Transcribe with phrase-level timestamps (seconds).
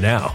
[0.00, 0.34] now.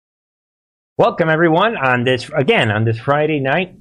[0.97, 3.75] Welcome, everyone, on this, again, on this Friday night.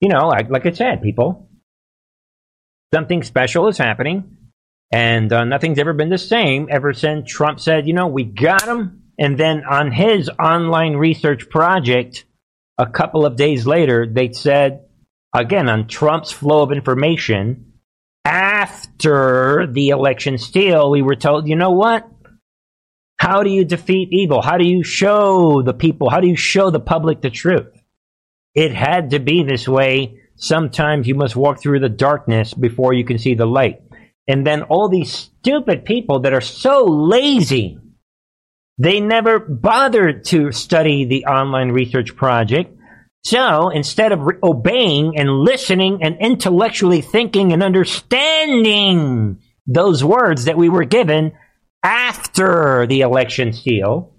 [0.00, 1.50] You know, like, like I said, people,
[2.92, 4.38] something special is happening,
[4.90, 8.66] and uh, nothing's ever been the same ever since Trump said, you know, we got
[8.66, 9.02] him.
[9.18, 12.24] And then on his online research project,
[12.78, 14.86] a couple of days later, they said,
[15.34, 17.74] again, on Trump's flow of information,
[18.24, 22.08] after the election steal, we were told, you know what?
[23.18, 24.42] How do you defeat evil?
[24.42, 26.08] How do you show the people?
[26.08, 27.68] How do you show the public the truth?
[28.54, 30.20] It had to be this way.
[30.36, 33.82] Sometimes you must walk through the darkness before you can see the light.
[34.26, 37.78] And then all these stupid people that are so lazy
[38.78, 42.76] they never bothered to study the online research project.
[43.24, 50.56] So instead of re- obeying and listening and intellectually thinking and understanding those words that
[50.56, 51.32] we were given
[51.82, 54.14] after the election steal,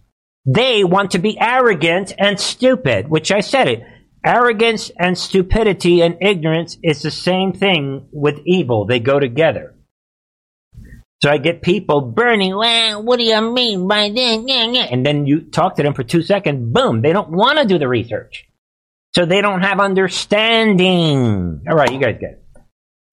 [0.45, 3.83] they want to be arrogant and stupid, which I said it.
[4.25, 8.85] Arrogance and stupidity and ignorance is the same thing with evil.
[8.85, 9.75] They go together.
[11.21, 14.38] So I get people burning, well, what do you mean by this?
[14.89, 17.77] And then you talk to them for two seconds, boom, they don't want to do
[17.77, 18.45] the research.
[19.15, 21.63] So they don't have understanding.
[21.67, 22.45] All right, you guys get it.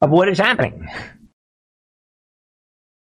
[0.00, 0.88] Of what is happening.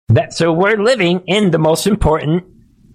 [0.08, 2.44] That, so we're living in the most important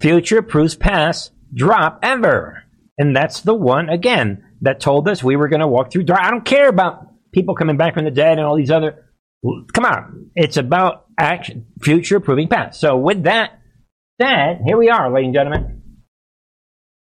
[0.00, 2.64] future proofs past drop ever.
[2.98, 6.20] And that's the one, again, that told us we were going to walk through dark.
[6.22, 9.10] I don't care about people coming back from the dead and all these other.
[9.72, 10.30] Come on.
[10.34, 12.80] It's about action, future proving past.
[12.80, 13.58] So with that
[14.20, 15.82] said, here we are, ladies and gentlemen.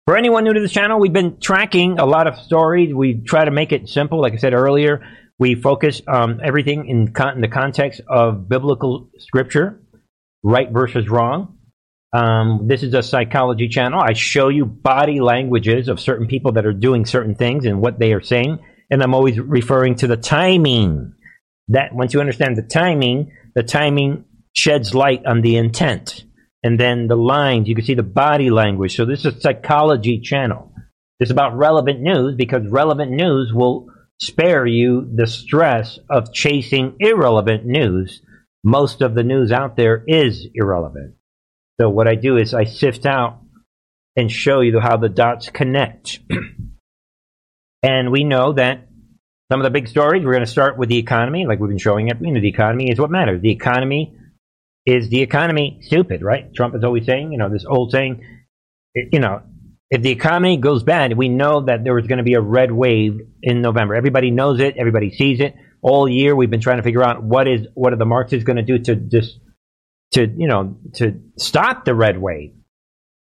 [0.06, 2.92] For anyone new to this channel, we've been tracking a lot of stories.
[2.94, 4.20] We try to make it simple.
[4.20, 5.02] Like I said earlier,
[5.38, 9.80] we focus um, everything in, con- in the context of biblical scripture,
[10.44, 11.58] right versus wrong.
[12.12, 14.00] Um, this is a psychology channel.
[14.00, 17.98] I show you body languages of certain people that are doing certain things and what
[17.98, 18.60] they are saying.
[18.90, 21.14] And I'm always referring to the timing.
[21.68, 26.24] That once you understand the timing, the timing sheds light on the intent.
[26.62, 28.94] And then the lines, you can see the body language.
[28.94, 30.72] So this is a psychology channel.
[31.18, 33.88] It's about relevant news because relevant news will
[34.20, 38.22] spare you the stress of chasing irrelevant news.
[38.64, 41.14] Most of the news out there is irrelevant.
[41.80, 43.40] So what I do is I sift out
[44.16, 46.20] and show you how the dots connect.
[47.82, 48.88] and we know that
[49.52, 51.78] some of the big stories, we're going to start with the economy, like we've been
[51.78, 52.16] showing it.
[52.20, 53.42] You know, the economy is what matters.
[53.42, 54.16] The economy
[54.86, 56.52] is the economy stupid, right?
[56.54, 58.24] Trump is always saying, you know, this old saying,
[58.94, 59.42] you know,
[59.90, 62.72] if the economy goes bad, we know that there is going to be a red
[62.72, 63.94] wave in November.
[63.94, 64.76] Everybody knows it.
[64.78, 65.54] Everybody sees it.
[65.84, 68.56] All year, we've been trying to figure out what is what are the Marxists going
[68.56, 69.38] to do to just
[70.12, 72.54] to you know to stop the red wave.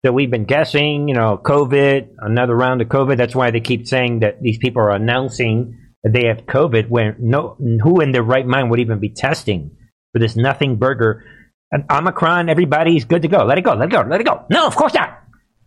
[0.04, 3.16] So we've been guessing, you know, COVID, another round of COVID.
[3.16, 7.16] That's why they keep saying that these people are announcing that they have COVID when
[7.18, 9.76] no who in their right mind would even be testing
[10.12, 11.24] for this nothing burger.
[11.72, 13.44] And Omicron, everybody's good to go.
[13.44, 14.44] Let it go, let it go, let it go.
[14.50, 15.18] No, of course not.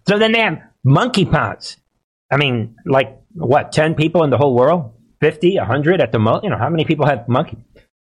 [0.07, 1.77] So then they have monkeypox.
[2.31, 4.93] I mean, like what, 10 people in the whole world?
[5.23, 6.43] 50, 100 at the most?
[6.43, 7.57] You know, how many people have monkey?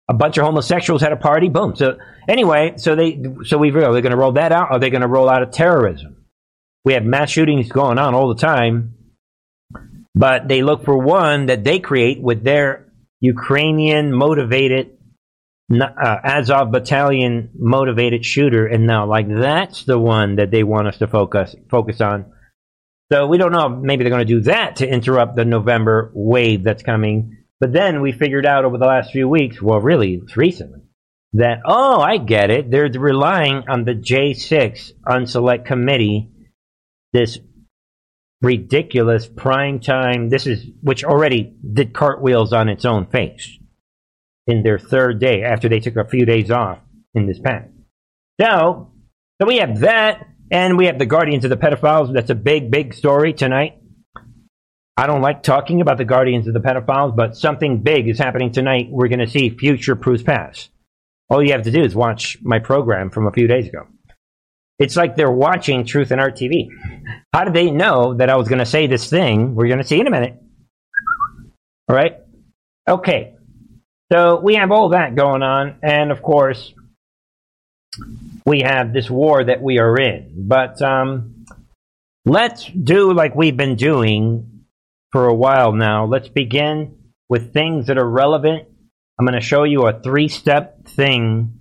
[0.09, 1.77] A bunch of homosexuals had a party, boom.
[1.77, 1.99] So
[2.29, 4.71] anyway, so they, so we, are they going to roll that out?
[4.71, 6.25] Are they going to roll out of terrorism?
[6.85, 8.95] We have mass shootings going on all the time
[10.19, 12.89] but they look for one that they create with their
[13.21, 14.99] Ukrainian motivated
[15.71, 15.87] uh,
[16.25, 21.07] Azov battalion motivated shooter, and now like that's the one that they want us to
[21.07, 22.33] focus focus on.
[23.11, 23.69] So we don't know.
[23.69, 27.39] Maybe they're going to do that to interrupt the November wave that's coming.
[27.61, 30.81] But then we figured out over the last few weeks, well, really, it's recently,
[31.33, 32.71] that oh, I get it.
[32.71, 36.31] They're relying on the J6 Unselect Committee,
[37.13, 37.39] this
[38.43, 40.29] ridiculous prime time.
[40.29, 43.59] This is which already did cartwheels on its own face
[44.47, 46.79] in their third day after they took a few days off
[47.15, 47.69] in this past.
[48.41, 48.93] So,
[49.41, 52.13] so we have that, and we have the Guardians of the Pedophiles.
[52.13, 53.79] That's a big, big story tonight.
[54.97, 58.51] I don't like talking about the Guardians of the Pedophiles, but something big is happening
[58.51, 58.89] tonight.
[58.91, 60.71] We're going to see future proofs past.
[61.31, 63.87] All you have to do is watch my program from a few days ago.
[64.79, 66.69] It's like they're watching Truth and Art TV.
[67.33, 69.55] How did they know that I was going to say this thing?
[69.55, 70.37] We're going to see in a minute.
[71.89, 72.19] All right.
[72.89, 73.35] Okay.
[74.13, 76.73] So we have all that going on, and of course,
[78.45, 80.33] we have this war that we are in.
[80.37, 81.45] But um,
[82.25, 84.65] let's do like we've been doing
[85.13, 86.07] for a while now.
[86.07, 86.97] Let's begin
[87.29, 88.69] with things that are relevant.
[89.19, 91.59] I'm going to show you a three step thing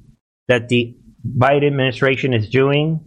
[0.47, 3.01] that the Biden administration is doing.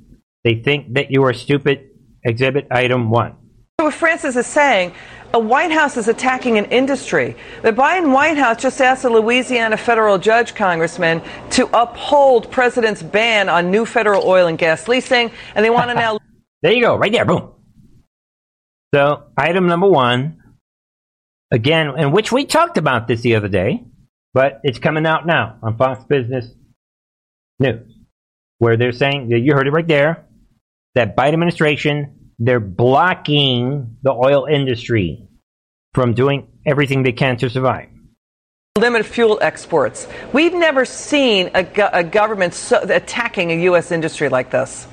[0.44, 1.86] They think that you are stupid.
[2.22, 3.36] Exhibit item one.
[3.80, 4.92] So, What Francis is saying,
[5.32, 7.36] a White House is attacking an industry.
[7.62, 13.48] The Biden White House just asked a Louisiana federal judge, Congressman, to uphold president's ban
[13.48, 16.18] on new federal oil and gas leasing, and they want to now.
[16.62, 17.52] there you go, right there, boom.
[18.92, 20.42] So, item number one,
[21.52, 23.84] again, in which we talked about this the other day,
[24.34, 26.52] but it's coming out now on Fox Business
[27.60, 27.86] News,
[28.58, 30.26] where they're saying, you heard it right there,
[30.96, 35.28] that Biden administration they're blocking the oil industry
[35.94, 37.88] from doing everything they can to survive.
[38.78, 40.08] Limit fuel exports.
[40.32, 43.92] We've never seen a, go- a government so- attacking a U.S.
[43.92, 44.86] industry like this.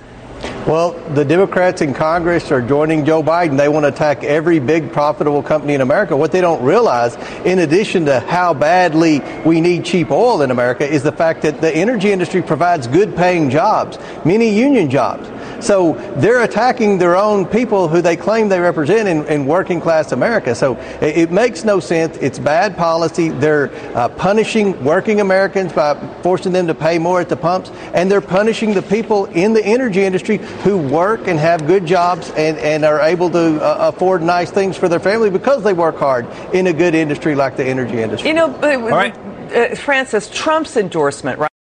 [0.68, 3.56] Well, the Democrats in Congress are joining Joe Biden.
[3.56, 6.18] They want to attack every big profitable company in America.
[6.18, 10.86] What they don't realize, in addition to how badly we need cheap oil in America,
[10.86, 15.30] is the fact that the energy industry provides good paying jobs, many union jobs.
[15.60, 20.12] So they're attacking their own people who they claim they represent in, in working class
[20.12, 20.56] America.
[20.56, 22.18] So it, it, makes no sense.
[22.18, 23.30] It's bad policy.
[23.30, 28.10] They're uh, punishing working Americans by forcing them to pay more at the pumps, and
[28.10, 32.58] they're punishing the people in the energy industry who work and have good jobs and,
[32.58, 36.28] and are able to uh, afford nice things for their family because they work hard
[36.54, 38.30] in a good industry like the energy industry.
[38.30, 39.16] You know, uh, right.
[39.54, 41.52] uh, Francis, Trump's endorsement, right?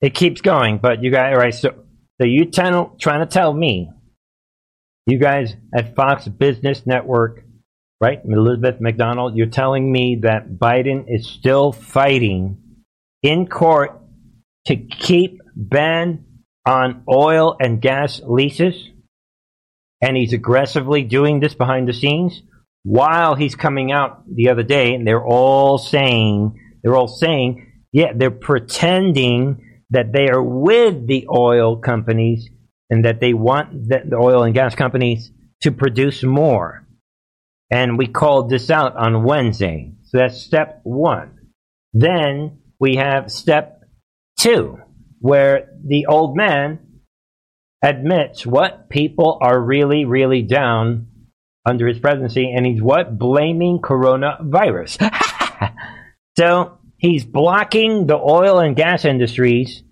[0.00, 1.54] It keeps going, but you got right.
[1.54, 1.83] So
[2.20, 3.90] so you tell, trying to tell me,
[5.06, 7.44] you guys at Fox Business Network,
[8.00, 12.58] right, Elizabeth MacDonald, you're telling me that Biden is still fighting
[13.22, 14.00] in court
[14.66, 16.24] to keep ban
[16.66, 18.90] on oil and gas leases,
[20.00, 22.42] and he's aggressively doing this behind the scenes
[22.84, 28.12] while he's coming out the other day, and they're all saying, they're all saying, yeah,
[28.14, 29.63] they're pretending
[29.94, 32.50] that they are with the oil companies
[32.90, 35.30] and that they want the, oil and gas companies
[35.62, 36.86] to produce more.
[37.70, 39.92] And we called this out on Wednesday.
[40.06, 41.38] So that's step one.
[41.92, 43.82] Then we have step
[44.38, 44.80] two,
[45.20, 46.80] where the old man
[47.80, 51.06] admits what people are really, really down
[51.64, 53.16] under his presidency, and he's what?
[53.16, 55.10] Blaming coronavirus.
[56.36, 59.83] so he's blocking the oil and gas industries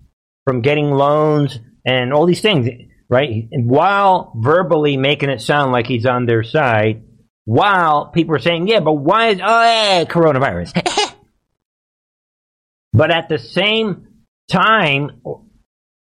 [0.45, 2.69] from getting loans and all these things,
[3.09, 3.47] right?
[3.51, 7.03] And while verbally making it sound like he's on their side,
[7.45, 10.73] while people are saying, yeah, but why is, oh, yeah, coronavirus?
[12.93, 14.07] but at the same
[14.49, 15.21] time,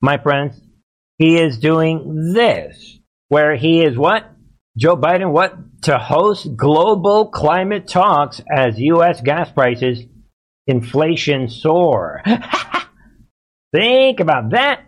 [0.01, 0.61] my friends,
[1.19, 2.99] he is doing this,
[3.29, 4.31] where he is what?
[4.77, 5.55] Joe Biden, what?
[5.83, 9.21] To host global climate talks as U.S.
[9.21, 10.03] gas prices,
[10.67, 12.23] inflation soar.
[13.75, 14.85] Think about that.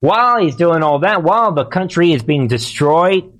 [0.00, 3.38] While he's doing all that, while the country is being destroyed,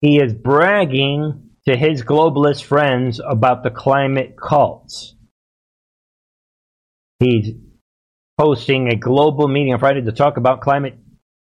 [0.00, 5.14] he is bragging to his globalist friends about the climate cults.
[7.20, 7.54] He's
[8.38, 10.98] hosting a global meeting on Friday to talk about climate,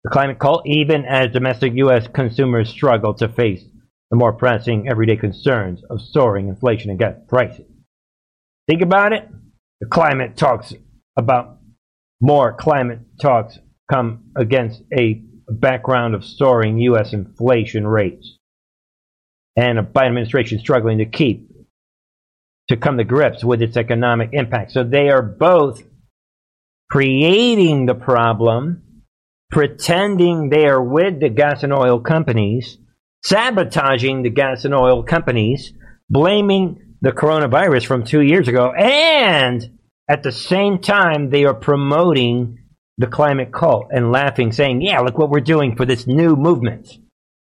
[0.03, 2.07] the climate cult, even as domestic U.S.
[2.13, 3.63] consumers struggle to face
[4.11, 7.65] the more pressing everyday concerns of soaring inflation and gas prices.
[8.67, 9.27] Think about it.
[9.79, 10.73] The climate talks
[11.17, 11.57] about
[12.21, 13.57] more climate talks
[13.91, 17.13] come against a background of soaring U.S.
[17.13, 18.37] inflation rates
[19.55, 21.49] and a Biden administration struggling to keep
[22.67, 24.71] to come to grips with its economic impact.
[24.71, 25.83] So they are both
[26.89, 29.03] creating the problem,
[29.51, 32.77] pretending they are with the gas and oil companies,
[33.23, 35.73] sabotaging the gas and oil companies,
[36.09, 39.74] blaming the coronavirus from two years ago, and
[40.07, 42.59] at the same time, they are promoting
[42.97, 46.87] the climate cult and laughing, saying, Yeah, look what we're doing for this new movement,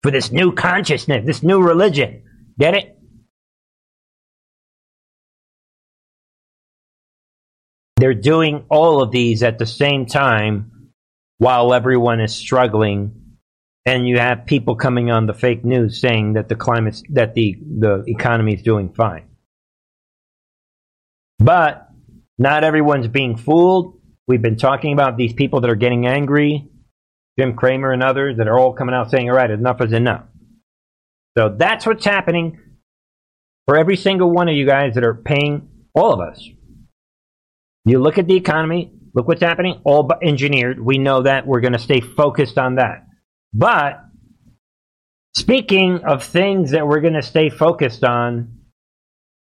[0.03, 2.23] for this new consciousness, this new religion.
[2.59, 2.99] Get it?
[7.97, 10.91] They're doing all of these at the same time
[11.39, 13.15] while everyone is struggling.
[13.87, 17.57] And you have people coming on the fake news saying that the climate, that the,
[17.61, 19.25] the economy is doing fine.
[21.39, 21.88] But
[22.39, 24.01] not everyone's being fooled.
[24.27, 26.69] We've been talking about these people that are getting angry
[27.39, 30.25] Jim Cramer and others that are all coming out saying, all right, enough is enough.
[31.37, 32.59] So that's what's happening
[33.67, 36.45] for every single one of you guys that are paying all of us.
[37.85, 40.85] You look at the economy, look what's happening, all but engineered.
[40.85, 41.47] We know that.
[41.47, 43.07] We're going to stay focused on that.
[43.55, 44.01] But
[45.37, 48.57] speaking of things that we're going to stay focused on,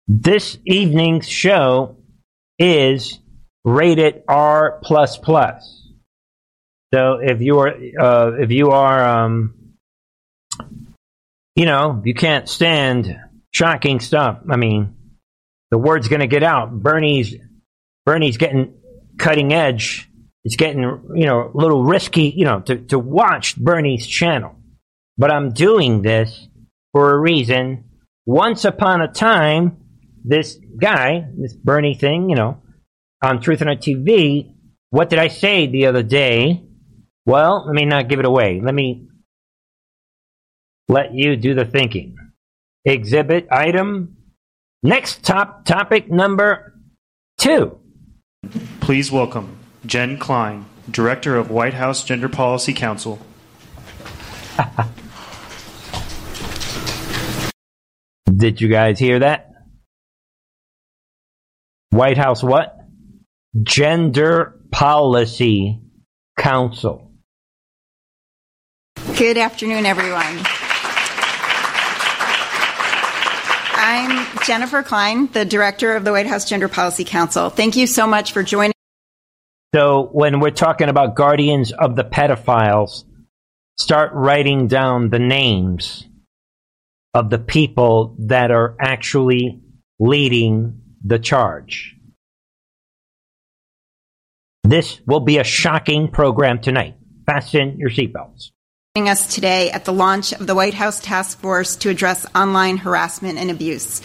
[0.08, 1.98] this evening's show
[2.60, 3.20] is
[3.64, 5.92] rated R plus plus.
[6.94, 9.56] So if you are uh, if you are um,
[11.56, 13.18] you know you can't stand
[13.52, 14.40] shocking stuff.
[14.50, 14.96] I mean,
[15.72, 16.72] the word's going to get out.
[16.72, 17.36] Bernie's
[18.06, 18.76] Bernie's getting
[19.18, 20.10] cutting edge.
[20.44, 20.82] It's getting
[21.16, 22.34] you know a little risky.
[22.36, 24.56] You know to to watch Bernie's channel,
[25.18, 26.48] but I'm doing this
[26.92, 27.86] for a reason.
[28.26, 29.83] Once upon a time,
[30.24, 32.62] this guy, this Bernie thing, you know,
[33.22, 34.54] on Truth and TV.
[34.90, 36.64] What did I say the other day?
[37.26, 38.62] Well, let me not give it away.
[38.64, 39.08] Let me
[40.88, 42.16] let you do the thinking.
[42.86, 44.18] Exhibit item.
[44.82, 46.78] Next top topic number
[47.38, 47.80] two.
[48.82, 53.20] Please welcome Jen Klein, Director of White House Gender Policy Council.
[58.36, 59.53] Did you guys hear that?
[61.94, 62.76] White House what?
[63.62, 65.80] Gender Policy
[66.40, 67.12] Council.
[69.16, 70.40] Good afternoon, everyone.
[73.76, 77.52] I'm Jennifer Klein, the director of the White House Gender Policy Council.
[77.52, 78.74] Thank you so much for joining.
[79.76, 83.04] So, when we're talking about guardians of the pedophiles,
[83.78, 86.08] start writing down the names
[87.14, 89.62] of the people that are actually
[90.00, 91.96] leading the charge.
[94.64, 96.96] This will be a shocking program tonight.
[97.26, 98.52] Fasten your seatbelts
[98.96, 102.78] Joining us today at the launch of the White House Task Force to address online
[102.78, 104.04] harassment and abuse.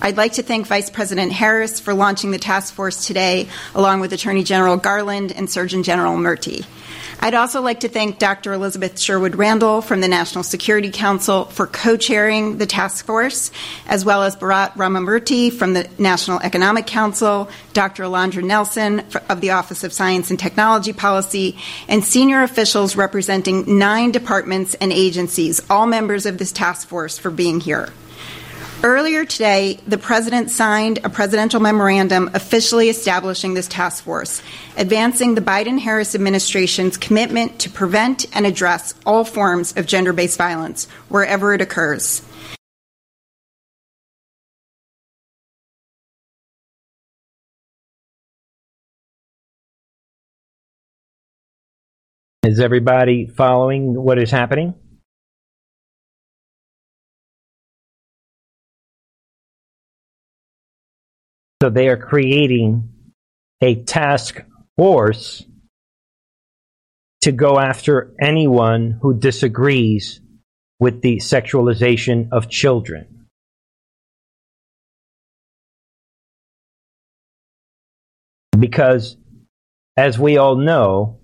[0.00, 4.14] I'd like to thank Vice President Harris for launching the task force today, along with
[4.14, 6.64] Attorney General Garland and Surgeon General Murthy.
[7.22, 8.54] I'd also like to thank Dr.
[8.54, 13.52] Elizabeth Sherwood Randall from the National Security Council for co chairing the task force,
[13.86, 18.04] as well as Bharat Ramamurthy from the National Economic Council, Dr.
[18.04, 21.58] Alondra Nelson of the Office of Science and Technology Policy,
[21.88, 27.30] and senior officials representing nine departments and agencies, all members of this task force, for
[27.30, 27.90] being here.
[28.82, 34.40] Earlier today, the President signed a presidential memorandum officially establishing this task force,
[34.78, 40.38] advancing the Biden Harris administration's commitment to prevent and address all forms of gender based
[40.38, 42.22] violence wherever it occurs.
[52.44, 54.72] Is everybody following what is happening?
[61.62, 62.88] So they are creating
[63.60, 64.40] a task
[64.76, 65.44] force
[67.20, 70.20] to go after anyone who disagrees
[70.78, 73.26] with the sexualization of children.
[78.58, 79.16] Because,
[79.96, 81.20] as we all know,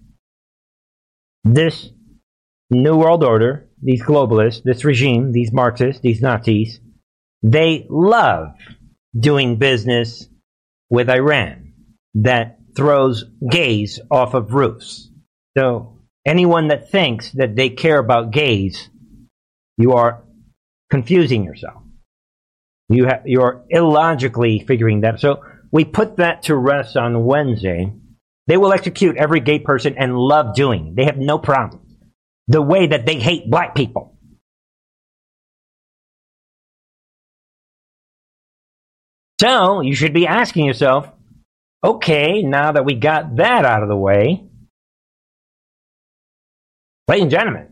[1.44, 1.88] this
[2.70, 6.80] New World Order, these globalists, this regime, these Marxists, these Nazis,
[7.42, 8.48] they love
[9.18, 10.28] doing business
[10.90, 11.72] with Iran
[12.14, 15.10] that throws gays off of roofs.
[15.56, 18.88] So anyone that thinks that they care about gays,
[19.78, 20.24] you are
[20.90, 21.82] confusing yourself.
[22.88, 25.20] You ha- you're illogically figuring that.
[25.20, 25.42] So
[25.72, 27.92] we put that to rest on Wednesday.
[28.46, 30.94] They will execute every gay person and love doing.
[30.96, 31.82] They have no problem.
[32.48, 34.15] The way that they hate black people.
[39.46, 41.08] So you should be asking yourself,
[41.84, 44.44] okay, now that we got that out of the way,
[47.06, 47.68] ladies and gentlemen,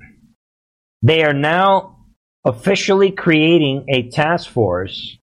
[1.03, 1.97] they are now
[2.45, 5.19] officially creating a task force.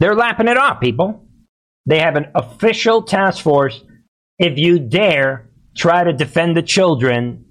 [0.00, 1.26] They're lapping it off, people.
[1.84, 3.84] They have an official task force.
[4.38, 7.44] If you dare try to defend the children,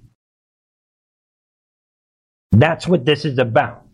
[2.50, 3.87] that's what this is about.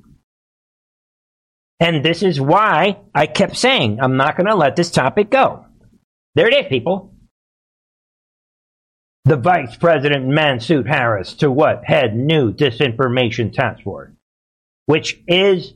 [1.84, 5.66] And this is why I kept saying I'm not going to let this topic go.
[6.34, 7.14] There it is, people.
[9.26, 11.84] The Vice President Mansout Harris to what?
[11.84, 14.12] Head new disinformation task force,
[14.86, 15.74] which is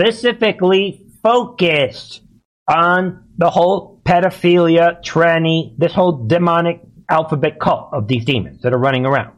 [0.00, 2.22] specifically focused
[2.68, 8.78] on the whole pedophilia, tranny, this whole demonic alphabet cult of these demons that are
[8.78, 9.36] running around.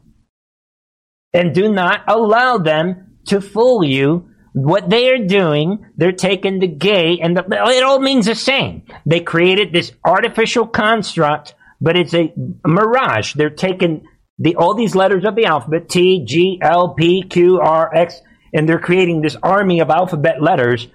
[1.35, 4.31] And do not allow them to fool you.
[4.57, 8.85] What they are doing, they're taking the gay and the, it all means the same.
[9.05, 12.33] They created this artificial construct, but it's a
[12.67, 13.35] mirage.
[13.35, 14.07] They're taking
[14.39, 18.23] the, all these letters of the alphabet, T, G, L, P, Q, R, X,
[18.55, 20.89] and they're creating this army of alphabet letters.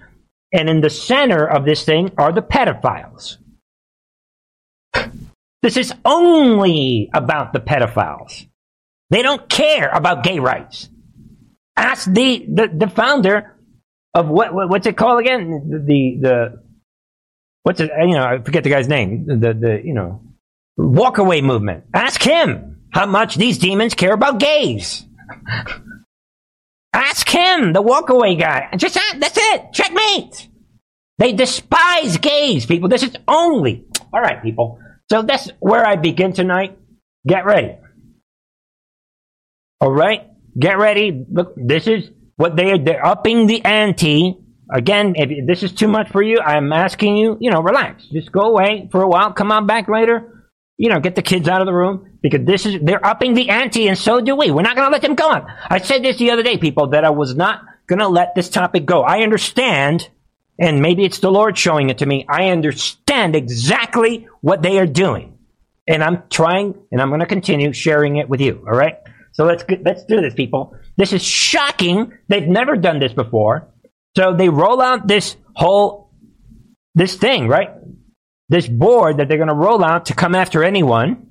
[0.52, 3.36] And in the center of this thing are the pedophiles.
[5.62, 8.48] This is only about the pedophiles.
[9.10, 10.88] They don't care about gay rights.
[11.76, 13.51] Ask the, the, the founder
[14.14, 15.68] of what, what, what's it called again?
[15.70, 16.62] The, the, the
[17.62, 19.26] what's it, you know, I forget the guy's name.
[19.26, 20.22] The, the, you know,
[20.78, 21.84] walkaway movement.
[21.94, 25.06] Ask him how much these demons care about gays.
[26.94, 28.68] Ask him, the walkaway guy.
[28.76, 29.72] Just that's it.
[29.72, 30.48] Checkmate.
[31.16, 32.90] They despise gays, people.
[32.90, 34.78] This is only all right, people.
[35.10, 36.78] So that's where I begin tonight.
[37.26, 37.76] Get ready.
[39.80, 41.24] All right, get ready.
[41.30, 42.10] Look, this is
[42.42, 42.78] what they.
[42.78, 44.38] They're upping the ante.
[44.70, 48.04] Again, if this is too much for you, I'm asking you, you know, relax.
[48.06, 49.32] Just go away for a while.
[49.32, 50.46] Come on back later.
[50.76, 53.50] You know, get the kids out of the room because this is they're upping the
[53.50, 54.50] ante, and so do we.
[54.50, 55.46] We're not going to let them go on.
[55.68, 58.48] I said this the other day, people, that I was not going to let this
[58.48, 59.02] topic go.
[59.02, 60.08] I understand
[60.58, 62.24] and maybe it's the Lord showing it to me.
[62.28, 65.38] I understand exactly what they are doing.
[65.88, 68.64] And I'm trying, and I'm going to continue sharing it with you.
[68.66, 68.96] All right?
[69.32, 70.76] So let's, let's do this, people.
[70.96, 72.12] This is shocking.
[72.28, 73.68] They've never done this before.
[74.16, 76.12] So they roll out this whole,
[76.94, 77.70] this thing, right?
[78.48, 81.28] This board that they're going to roll out to come after anyone.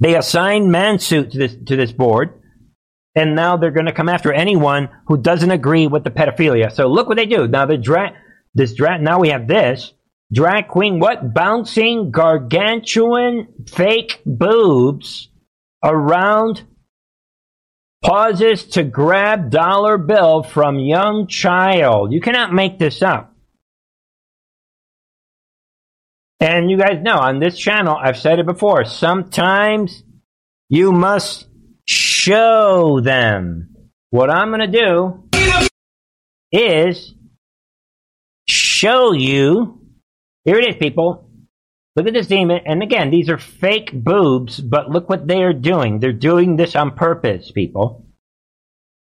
[0.00, 2.42] They assign Mansuit to this, to this board
[3.16, 6.70] and now they're going to come after anyone who doesn't agree with the pedophilia.
[6.70, 7.48] So look what they do.
[7.48, 8.12] Now the drag,
[8.54, 9.00] this drag.
[9.00, 9.92] Now we have this
[10.30, 11.00] drag queen.
[11.00, 15.30] What bouncing gargantuan fake boobs
[15.82, 16.62] around
[18.04, 22.12] pauses to grab dollar bill from young child.
[22.12, 23.32] You cannot make this up.
[26.38, 30.02] And you guys know on this channel, I've said it before, sometimes
[30.68, 31.46] you must
[31.86, 33.74] show them.
[34.10, 35.28] What I'm going to do
[36.52, 37.14] is
[38.48, 39.80] show you.
[40.44, 41.25] Here it is, people.
[41.96, 42.60] Look at this demon.
[42.66, 45.98] And again, these are fake boobs, but look what they are doing.
[45.98, 48.06] They're doing this on purpose, people.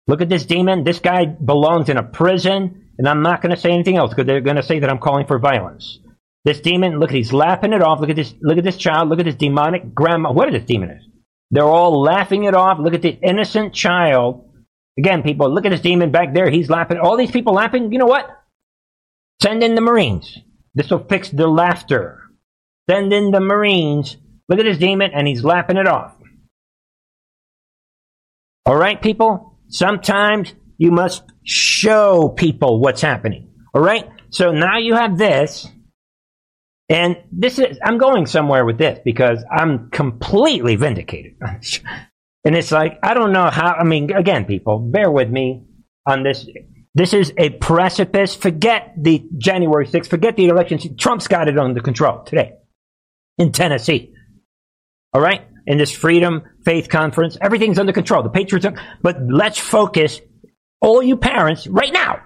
[0.08, 0.84] Look at this demon.
[0.84, 4.28] This guy belongs in a prison, and I'm not going to say anything else because
[4.28, 6.00] they're going to say that I'm calling for violence.
[6.46, 8.00] This demon, look, at he's laughing it off.
[8.00, 8.34] Look at this.
[8.42, 9.10] Look at this child.
[9.10, 10.32] Look at this demonic grandma.
[10.32, 11.04] What is this demon is?
[11.52, 12.78] They're all laughing it off.
[12.80, 14.50] Look at the innocent child.
[14.98, 16.50] Again, people, look at this demon back there.
[16.50, 17.00] He's laughing.
[17.00, 17.92] All these people laughing.
[17.92, 18.30] You know what?
[19.42, 20.38] Send in the Marines.
[20.74, 22.22] This will fix the laughter.
[22.90, 24.18] Send in the Marines.
[24.48, 26.16] Look at this demon, and he's laughing it off.
[28.66, 29.58] All right, people?
[29.70, 33.50] Sometimes you must show people what's happening.
[33.74, 34.10] All right?
[34.30, 35.68] So now you have this.
[36.90, 41.34] And this is, I'm going somewhere with this because I'm completely vindicated.
[42.46, 45.66] and it's like, I don't know how, I mean, again, people, bear with me
[46.06, 46.48] on this.
[46.96, 48.36] This is a precipice.
[48.36, 50.88] Forget the January 6th, forget the elections.
[50.98, 52.54] Trump's got it under control today
[53.38, 54.14] in Tennessee.
[55.14, 55.48] All right?
[55.66, 58.24] In this Freedom Faith Conference, everything's under control.
[58.24, 60.22] The Patriots are, but let's focus,
[60.82, 62.22] all you parents, right now.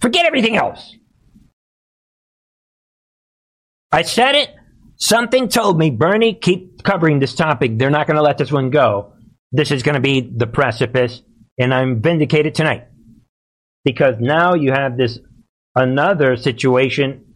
[0.00, 0.94] Forget everything else.
[3.90, 4.50] I said it.
[4.96, 7.78] Something told me, Bernie, keep covering this topic.
[7.78, 9.12] They're not going to let this one go.
[9.52, 11.22] This is going to be the precipice,
[11.58, 12.88] and I'm vindicated tonight.
[13.84, 15.18] Because now you have this
[15.74, 17.27] another situation.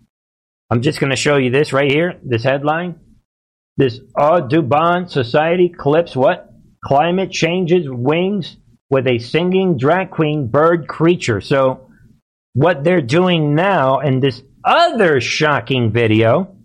[0.73, 2.99] I'm just going to show you this right here, this headline.
[3.77, 6.51] This Audubon Society clips what?
[6.83, 8.57] Climate changes wings
[8.89, 11.43] with a singing drag queen bird creature.
[11.43, 11.91] So,
[12.55, 16.57] what they're doing now in this other shocking video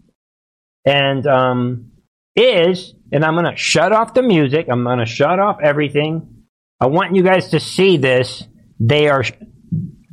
[0.86, 1.92] and um,
[2.34, 4.68] is, and I'm going to shut off the music.
[4.72, 6.46] I'm going to shut off everything.
[6.80, 8.42] I want you guys to see this.
[8.80, 9.26] They are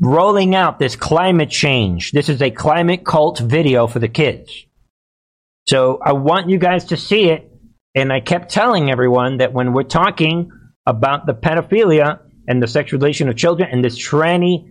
[0.00, 2.12] rolling out this climate change.
[2.12, 4.66] This is a climate cult video for the kids.
[5.66, 7.50] So I want you guys to see it.
[7.94, 10.50] And I kept telling everyone that when we're talking
[10.84, 14.70] about the pedophilia and the sexualization of children and this tranny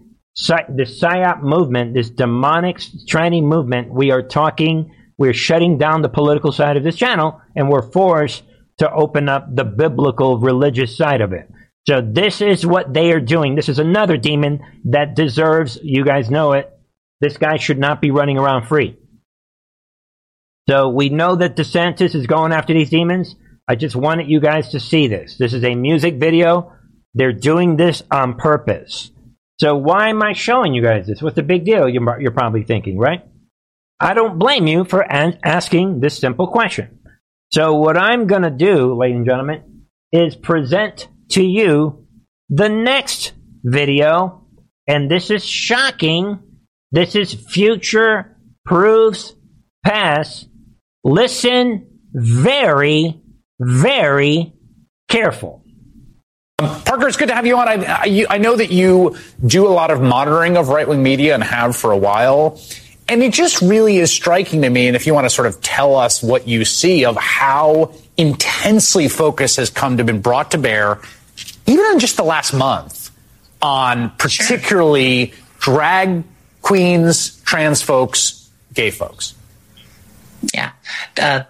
[0.70, 6.52] this psyop movement, this demonic tranny movement, we are talking, we're shutting down the political
[6.52, 8.44] side of this channel, and we're forced
[8.80, 11.50] to open up the biblical religious side of it.
[11.88, 13.56] So this is what they are doing.
[13.56, 16.72] This is another demon that deserves, you guys know it,
[17.20, 18.98] this guy should not be running around free.
[20.70, 23.36] So we know that DeSantis is going after these demons.
[23.68, 25.38] I just wanted you guys to see this.
[25.38, 26.72] This is a music video
[27.14, 29.12] They're doing this on purpose.
[29.60, 31.22] So why am I showing you guys this?
[31.22, 31.88] What's the big deal?
[31.88, 33.24] You're, you're probably thinking, right?
[34.00, 37.00] I don't blame you for an- asking this simple question.
[37.52, 42.06] So what I'm going to do, ladies and gentlemen, is present to you
[42.50, 43.34] the next
[43.64, 44.46] video.
[44.88, 46.40] And this is shocking.
[46.92, 49.34] This is future proofs
[49.84, 50.48] past.
[51.04, 53.20] Listen very,
[53.60, 54.54] very
[55.10, 55.64] careful.
[56.60, 57.68] Um, Parker, it's good to have you on.
[57.68, 61.34] I, I, I know that you do a lot of monitoring of right wing media
[61.34, 62.60] and have for a while.
[63.08, 64.88] And it just really is striking to me.
[64.88, 69.08] And if you want to sort of tell us what you see of how intensely
[69.08, 71.00] focus has come to been brought to bear,
[71.66, 73.12] even in just the last month,
[73.62, 75.36] on particularly sure.
[75.60, 76.24] drag
[76.62, 79.36] queens, trans folks, gay folks.
[80.54, 80.72] Yeah.
[81.20, 81.44] Uh,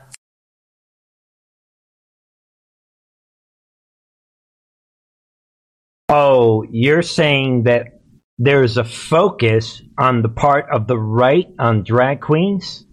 [6.10, 8.00] oh, you're saying that
[8.38, 12.86] there's a focus on the part of the right on drag queens?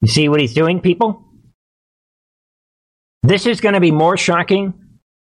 [0.00, 1.29] You see what he's doing, people?
[3.22, 4.74] This is going to be more shocking.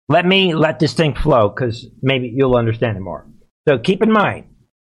[0.09, 3.27] Let me let this thing flow because maybe you'll understand it more.
[3.67, 4.45] So keep in mind,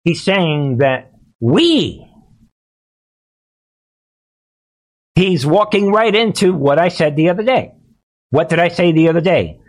[0.04, 2.06] he's saying that we,
[5.14, 7.72] he's walking right into what I said the other day.
[8.30, 9.60] What did I say the other day?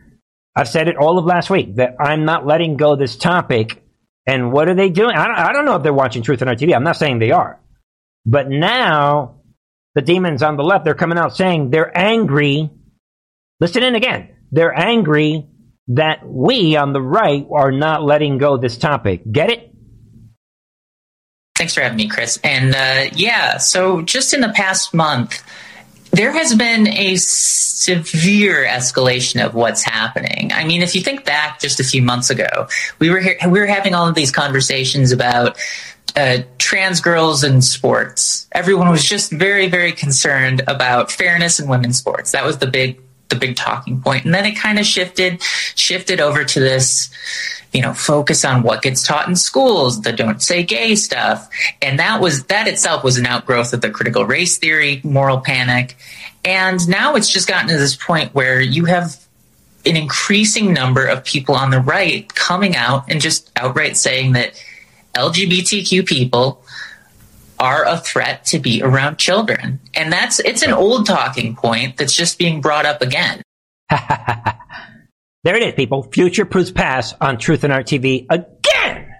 [0.55, 3.83] I've said it all of last week that I'm not letting go this topic
[4.27, 5.15] and what are they doing?
[5.15, 6.75] I don't, I don't know if they're watching Truth on our TV.
[6.75, 7.61] I'm not saying they are.
[8.25, 9.39] But now
[9.95, 12.69] the demons on the left, they're coming out saying they're angry.
[13.59, 14.29] Listen in again.
[14.51, 15.47] They're angry
[15.89, 19.21] that we on the right are not letting go this topic.
[19.31, 19.73] Get it?
[21.55, 22.39] Thanks for having me, Chris.
[22.43, 25.43] And uh, yeah, so just in the past month,
[26.11, 30.51] there has been a severe escalation of what's happening.
[30.53, 32.67] I mean, if you think back just a few months ago,
[32.99, 35.57] we were here, we were having all of these conversations about
[36.15, 38.47] uh, trans girls in sports.
[38.51, 42.31] Everyone was just very, very concerned about fairness in women's sports.
[42.31, 44.25] That was the big, the big talking point.
[44.25, 45.41] And then it kind of shifted,
[45.75, 47.09] shifted over to this
[47.73, 51.49] you know, focus on what gets taught in schools, the don't say gay stuff.
[51.81, 55.97] And that was, that itself was an outgrowth of the critical race theory, moral panic.
[56.45, 59.21] And now it's just gotten to this point where you have
[59.85, 64.61] an increasing number of people on the right coming out and just outright saying that
[65.15, 66.63] LGBTQ people
[67.59, 69.79] are a threat to be around children.
[69.93, 73.41] And that's, it's an old talking point that's just being brought up again.
[75.47, 76.03] There it is, people.
[76.03, 79.15] Future proofs past on Truth and Art TV again.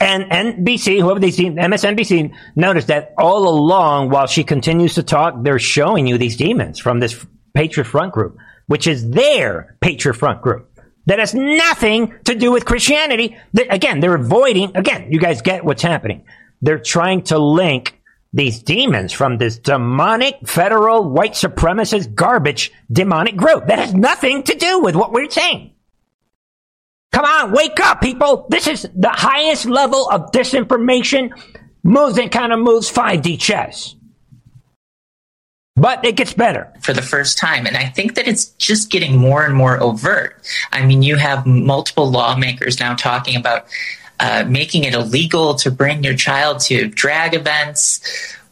[0.00, 5.34] And NBC, whoever they see, MSNBC, noticed that all along while she continues to talk,
[5.42, 10.42] they're showing you these demons from this Patriot Front group, which is their Patriot Front
[10.42, 10.73] group.
[11.06, 13.36] That has nothing to do with Christianity.
[13.70, 16.24] again, they're avoiding, again, you guys get what's happening.
[16.62, 18.00] They're trying to link
[18.32, 24.54] these demons from this demonic federal white supremacist garbage demonic group that has nothing to
[24.54, 25.72] do with what we're saying.
[27.12, 28.46] Come on, wake up, people.
[28.50, 31.30] This is the highest level of disinformation
[31.84, 33.94] moves and kind of moves 5D chess.
[35.76, 36.72] But it gets better.
[36.80, 37.66] For the first time.
[37.66, 40.40] And I think that it's just getting more and more overt.
[40.72, 43.66] I mean, you have multiple lawmakers now talking about
[44.20, 48.00] uh, making it illegal to bring your child to drag events,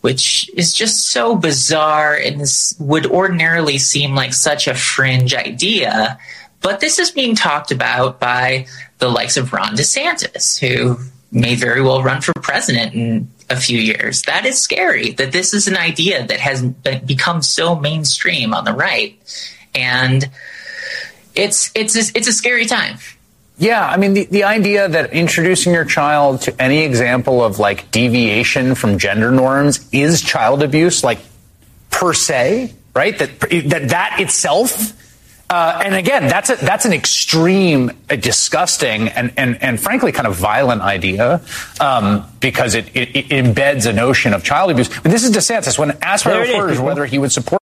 [0.00, 6.18] which is just so bizarre and this would ordinarily seem like such a fringe idea.
[6.60, 8.66] But this is being talked about by
[8.98, 10.98] the likes of Ron DeSantis, who
[11.30, 14.22] may very well run for president in a few years.
[14.22, 18.72] That is scary that this is an idea that has become so mainstream on the
[18.72, 19.16] right.
[19.74, 20.28] And
[21.34, 22.98] it's it's a, it's a scary time.
[23.58, 27.90] Yeah, I mean, the, the idea that introducing your child to any example of like
[27.90, 31.20] deviation from gender norms is child abuse, like
[31.90, 33.16] per se, right?
[33.18, 34.98] That that, that itself.
[35.52, 40.26] Uh, and again, that's a, that's an extreme, uh, disgusting, and, and, and frankly, kind
[40.26, 41.42] of violent idea
[41.78, 44.88] um, because it, it, it, embeds a notion of child abuse.
[44.88, 45.78] But this is DeSantis.
[45.78, 47.60] When asked by reporters whether he would support.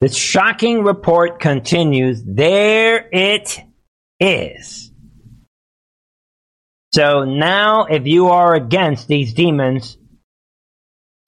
[0.00, 2.20] This shocking report continues.
[2.24, 3.60] There it
[4.18, 4.90] is.
[6.92, 9.98] So now, if you are against these demons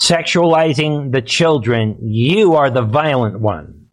[0.03, 3.84] sexualizing the children, you are the violent one.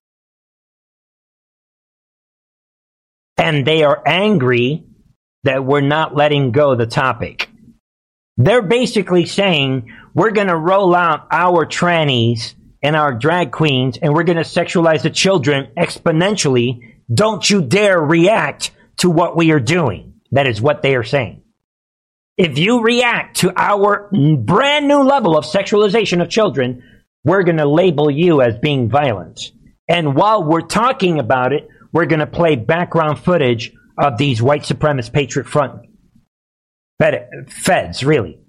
[3.42, 4.86] And they are angry
[5.44, 7.50] that we're not letting go the topic.
[8.38, 14.14] They're basically saying we're going to roll out our trannies and our drag queens and
[14.14, 16.94] we're going to sexualize the children exponentially.
[17.12, 20.14] Don't you dare react to what we are doing.
[20.32, 21.42] That is what they are saying.
[22.38, 26.84] If you react to our brand new level of sexualization of children,
[27.24, 29.52] we're going to label you as being violent.
[29.88, 34.64] And while we're talking about it, we're going to play background footage of these white
[34.64, 35.82] supremacist Patriot Front
[37.48, 38.40] feds, really.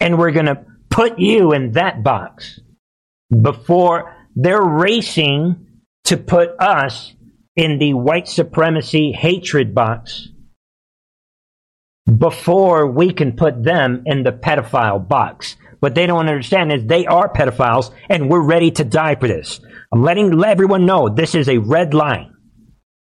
[0.00, 2.60] And we're going to put you in that box
[3.40, 5.66] before they're racing
[6.04, 7.12] to put us
[7.54, 10.28] in the white supremacy hatred box
[12.18, 15.56] before we can put them in the pedophile box.
[15.80, 19.60] What they don't understand is they are pedophiles and we're ready to die for this.
[19.92, 22.34] I'm letting everyone know this is a red line.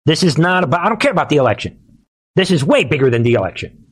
[0.05, 1.81] This is not about, I don't care about the election.
[2.37, 3.87] This is way bigger than the election.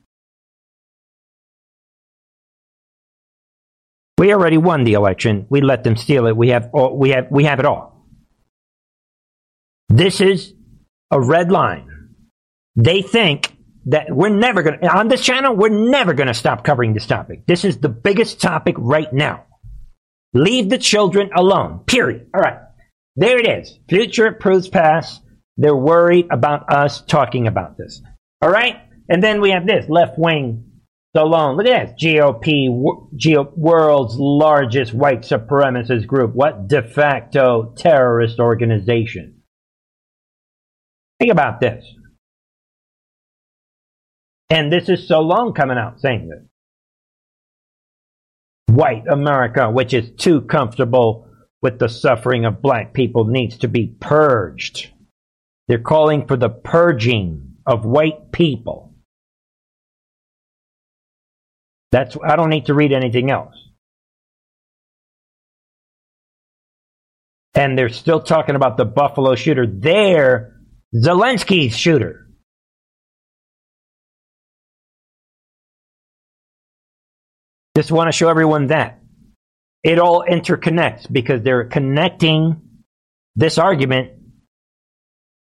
[4.17, 5.47] We already won the election.
[5.51, 6.37] We let them steal it.
[6.37, 8.07] We have, all, we have, we have it all.
[9.89, 10.55] This is
[11.11, 12.11] a red line.
[12.77, 16.65] They think that we're never going to, on this channel, we're never going to stop
[16.65, 17.45] covering this topic.
[17.47, 19.45] This is the biggest topic right now.
[20.33, 21.81] Leave the children alone.
[21.87, 22.29] Period.
[22.35, 22.59] All right.
[23.17, 23.79] There it is.
[23.89, 25.23] Future proves past.
[25.57, 28.03] They're worried about us talking about this.
[28.43, 28.81] All right.
[29.09, 30.65] And then we have this left wing
[31.15, 31.57] alone.
[31.57, 32.03] Look at this.
[32.03, 36.35] GOP, Geo, world's largest white supremacist group.
[36.35, 39.43] What de facto terrorist organization?
[41.21, 41.85] Think about this.
[44.51, 46.43] And this is Salon coming out saying this.
[48.75, 51.24] White America, which is too comfortable
[51.65, 54.91] with the suffering of black people, needs to be purged.
[55.67, 58.95] They're calling for the purging of white people.
[61.91, 63.55] That's I don't need to read anything else.
[67.55, 69.67] And they're still talking about the Buffalo shooter.
[69.67, 70.61] They're
[70.95, 72.29] Zelensky's shooter.
[77.75, 79.04] Just want to show everyone that.
[79.85, 82.61] It all interconnects because they're connecting
[83.37, 84.13] this argument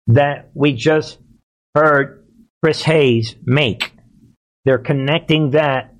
[0.06, 1.18] that we just
[1.74, 2.26] heard
[2.62, 3.92] Chris Hayes make.
[4.64, 5.94] They're connecting that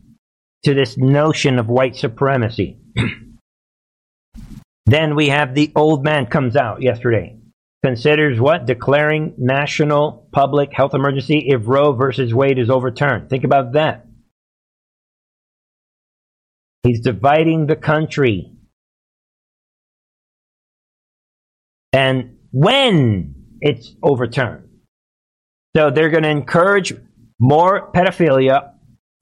[0.65, 2.79] to this notion of white supremacy.
[4.87, 7.37] then we have the old man comes out yesterday.
[7.83, 8.67] Considers what?
[8.67, 13.31] Declaring national public health emergency if Roe versus Wade is overturned.
[13.31, 14.07] Think about that.
[16.83, 18.53] He's dividing the country.
[21.93, 24.69] And when it's overturned.
[25.77, 26.93] So they're going to encourage
[27.39, 28.73] more pedophilia,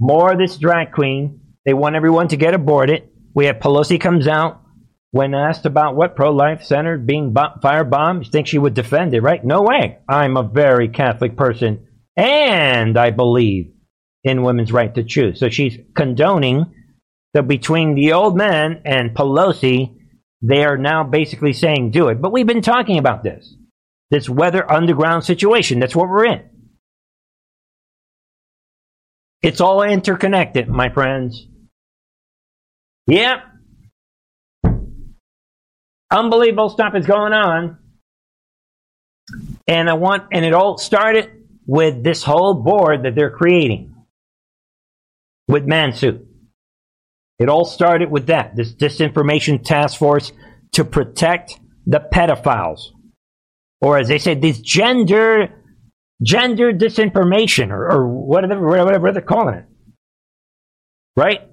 [0.00, 1.40] more this drag queen.
[1.66, 3.08] They want everyone to get aborted.
[3.34, 4.62] We have Pelosi comes out
[5.10, 8.24] when asked about what pro-life center being firebombed.
[8.24, 9.44] You think she would defend it, right?
[9.44, 9.98] No way.
[10.08, 13.72] I'm a very Catholic person, and I believe
[14.24, 15.38] in women's right to choose.
[15.40, 16.72] So she's condoning
[17.34, 19.94] that between the old man and Pelosi,
[20.42, 22.20] they are now basically saying do it.
[22.20, 23.54] But we've been talking about this,
[24.10, 25.80] this weather underground situation.
[25.80, 26.42] That's what we're in.
[29.42, 31.46] It's all interconnected, my friends.
[33.06, 33.38] Yep.
[36.10, 37.78] Unbelievable stuff is going on.
[39.66, 41.30] And I want, and it all started
[41.66, 43.94] with this whole board that they're creating
[45.46, 46.27] with Mansuit.
[47.38, 50.32] It all started with that, this disinformation task force
[50.72, 52.80] to protect the pedophiles.
[53.80, 55.54] Or as they say, this gender
[56.22, 59.64] gender disinformation or, or whatever, whatever they're calling it.
[61.16, 61.48] Right?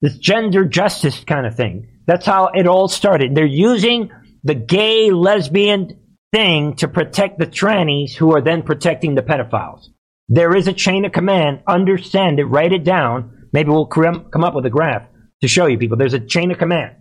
[0.00, 1.88] This gender justice kind of thing.
[2.06, 3.34] That's how it all started.
[3.34, 4.10] They're using
[4.44, 5.98] the gay, lesbian
[6.32, 9.88] thing to protect the trannies who are then protecting the pedophiles.
[10.28, 11.62] There is a chain of command.
[11.66, 12.44] Understand it.
[12.44, 13.37] Write it down.
[13.52, 15.08] Maybe we'll come up with a graph
[15.40, 15.96] to show you people.
[15.96, 16.96] There's a chain of command.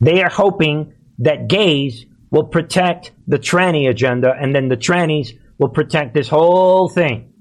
[0.00, 5.70] They are hoping that gays will protect the tranny agenda and then the trannies will
[5.70, 7.32] protect this whole thing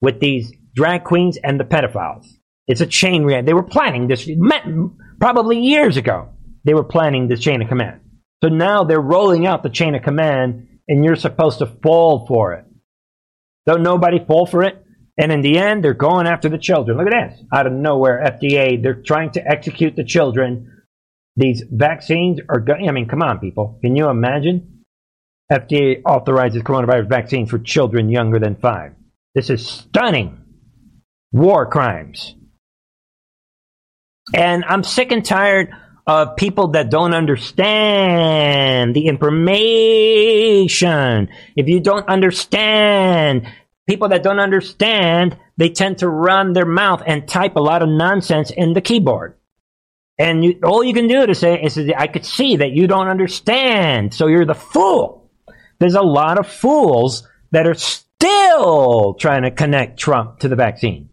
[0.00, 2.26] with these drag queens and the pedophiles.
[2.66, 3.46] It's a chain reaction.
[3.46, 4.28] They were planning this
[5.20, 6.30] probably years ago.
[6.64, 8.00] They were planning this chain of command.
[8.42, 12.54] So now they're rolling out the chain of command, and you're supposed to fall for
[12.54, 12.64] it.
[13.66, 14.84] Don't nobody fall for it?
[15.18, 16.98] And in the end, they're going after the children.
[16.98, 17.42] Look at this.
[17.52, 20.82] Out of nowhere, FDA, they're trying to execute the children.
[21.36, 23.78] These vaccines are going, I mean, come on, people.
[23.82, 24.84] Can you imagine?
[25.50, 28.92] FDA authorizes coronavirus vaccine for children younger than five.
[29.34, 30.38] This is stunning.
[31.32, 32.34] War crimes.
[34.34, 35.70] And I'm sick and tired
[36.06, 40.08] of people that don't understand the information.
[41.56, 43.46] If you don't understand,
[43.88, 47.88] people that don't understand, they tend to run their mouth and type a lot of
[47.88, 49.36] nonsense in the keyboard.
[50.18, 53.08] And you, all you can do to say is, I could see that you don't
[53.08, 55.30] understand, so you're the fool.
[55.78, 61.10] There's a lot of fools that are still trying to connect Trump to the vaccine.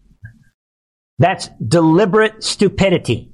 [1.20, 3.32] That's deliberate stupidity.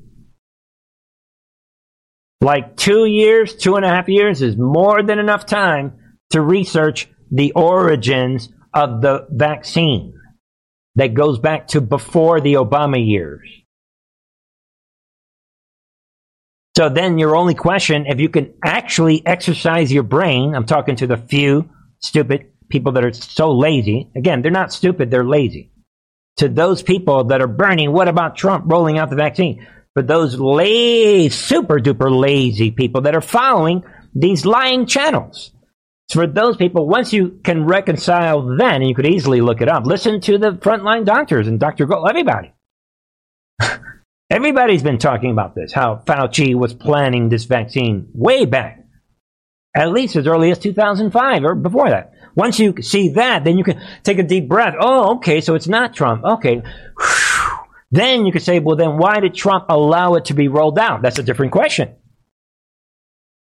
[2.42, 6.00] Like two years, two and a half years is more than enough time
[6.32, 10.14] to research the origins of the vaccine
[10.96, 13.48] that goes back to before the Obama years.
[16.76, 21.08] So then your only question, if you can actually exercise your brain, I'm talking to
[21.08, 24.10] the few stupid people that are so lazy.
[24.16, 25.72] Again, they're not stupid, they're lazy.
[26.38, 29.68] To those people that are burning, what about Trump rolling out the vaccine?
[29.94, 35.52] For those lazy, super duper lazy people that are following these lying channels.
[36.10, 39.70] So for those people, once you can reconcile then, and you could easily look it
[39.70, 41.86] up, listen to the frontline doctors and Dr.
[41.86, 42.52] Gold, everybody.
[44.32, 48.80] Everybody's been talking about this, how Fauci was planning this vaccine way back,
[49.76, 52.14] at least as early as 2005 or before that.
[52.36, 54.76] Once you see that, then you can take a deep breath.
[54.80, 56.24] Oh, okay, so it's not Trump.
[56.24, 56.62] Okay.
[57.92, 61.02] Then you can say, well, then why did Trump allow it to be rolled out?
[61.02, 61.96] That's a different question.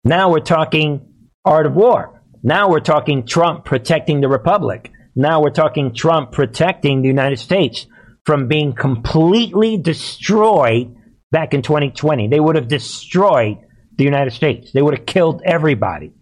[0.05, 2.14] Now we're talking art of war.
[2.47, 4.92] Now we're talking Trump protecting the Republic.
[5.16, 7.86] Now we're talking Trump protecting the United States
[8.26, 10.95] from being completely destroyed
[11.32, 12.28] back in 2020.
[12.28, 13.57] They would have destroyed
[13.97, 14.72] the United States.
[14.72, 16.12] They would have killed everybody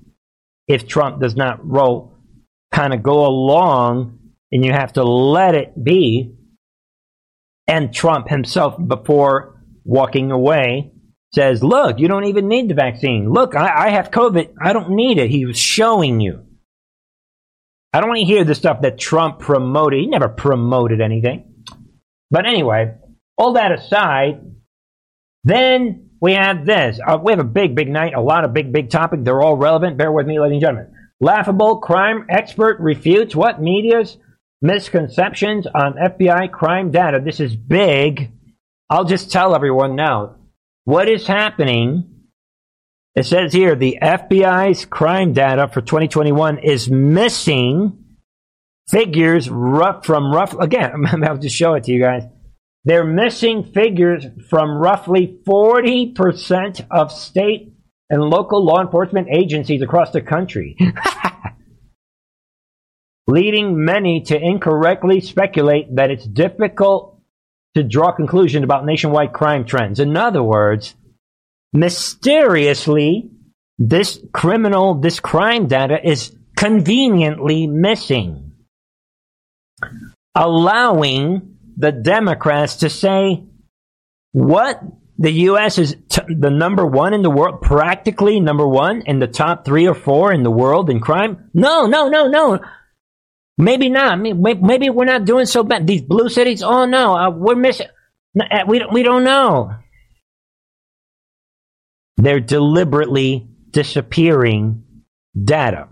[0.68, 2.16] if Trump does not roll,
[2.70, 4.20] kind of go along
[4.52, 6.36] and you have to let it be.
[7.66, 10.91] And Trump himself, before walking away,
[11.34, 13.30] says, Look, you don't even need the vaccine.
[13.30, 14.54] Look, I, I have COVID.
[14.60, 15.30] I don't need it.
[15.30, 16.46] He was showing you.
[17.92, 20.00] I don't want to hear the stuff that Trump promoted.
[20.00, 21.64] He never promoted anything.
[22.30, 22.94] But anyway,
[23.36, 24.40] all that aside,
[25.44, 26.98] then we have this.
[27.06, 29.22] Uh, we have a big, big night, a lot of big, big topics.
[29.24, 29.98] They're all relevant.
[29.98, 30.94] Bear with me, ladies and gentlemen.
[31.20, 34.16] Laughable crime expert refutes what media's
[34.62, 37.20] misconceptions on FBI crime data.
[37.22, 38.30] This is big.
[38.88, 40.36] I'll just tell everyone now
[40.84, 42.08] what is happening.
[43.14, 48.02] It says here the FBI's crime data for 2021 is missing
[48.88, 51.04] figures rough from rough again.
[51.24, 52.22] I'll just show it to you guys.
[52.84, 57.74] They're missing figures from roughly 40% of state
[58.10, 60.76] and local law enforcement agencies across the country,
[63.26, 67.21] leading many to incorrectly speculate that it's difficult
[67.74, 70.00] to draw conclusions about nationwide crime trends.
[70.00, 70.94] In other words,
[71.72, 73.30] mysteriously,
[73.78, 78.52] this criminal, this crime data is conveniently missing
[80.34, 83.44] allowing the Democrats to say
[84.32, 84.80] what
[85.18, 85.78] the U.S.
[85.78, 89.86] is t- the number one in the world, practically number one in the top three
[89.86, 91.50] or four in the world in crime.
[91.54, 92.60] No, no, no, no.
[93.62, 94.18] Maybe not.
[94.18, 95.86] Maybe we're not doing so bad.
[95.86, 96.64] These blue cities.
[96.64, 97.86] Oh no, uh, we're missing.
[98.38, 99.76] Uh, we don't, we don't know.
[102.16, 104.82] They're deliberately disappearing
[105.40, 105.88] data.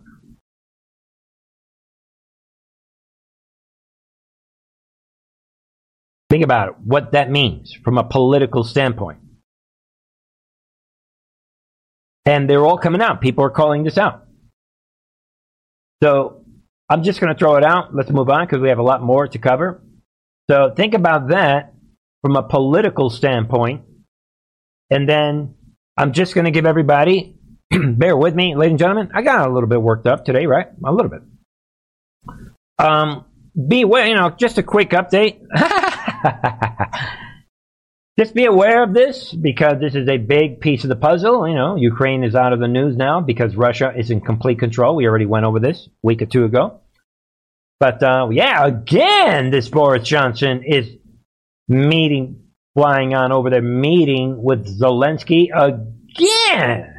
[6.29, 9.21] Think about it, what that means from a political standpoint.
[12.27, 13.21] And they're all coming out.
[13.21, 14.25] People are calling this out.
[16.03, 16.40] So
[16.91, 17.95] I'm just going to throw it out.
[17.95, 19.81] Let's move on because we have a lot more to cover.
[20.51, 21.73] So think about that
[22.23, 23.83] from a political standpoint.
[24.91, 25.55] And then
[25.97, 27.37] I'm just going to give everybody,
[27.71, 29.13] bear with me, ladies and gentlemen.
[29.15, 30.67] I got a little bit worked up today, right?
[30.85, 31.23] A little bit.
[32.79, 33.25] Um,
[33.69, 35.41] beware, you know, just a quick update.
[38.21, 41.49] Just be aware of this because this is a big piece of the puzzle.
[41.49, 44.95] You know, Ukraine is out of the news now because Russia is in complete control.
[44.95, 46.81] We already went over this a week or two ago.
[47.79, 50.87] But uh, yeah, again, this Boris Johnson is
[51.67, 52.43] meeting,
[52.75, 56.95] flying on over there, meeting with Zelensky again.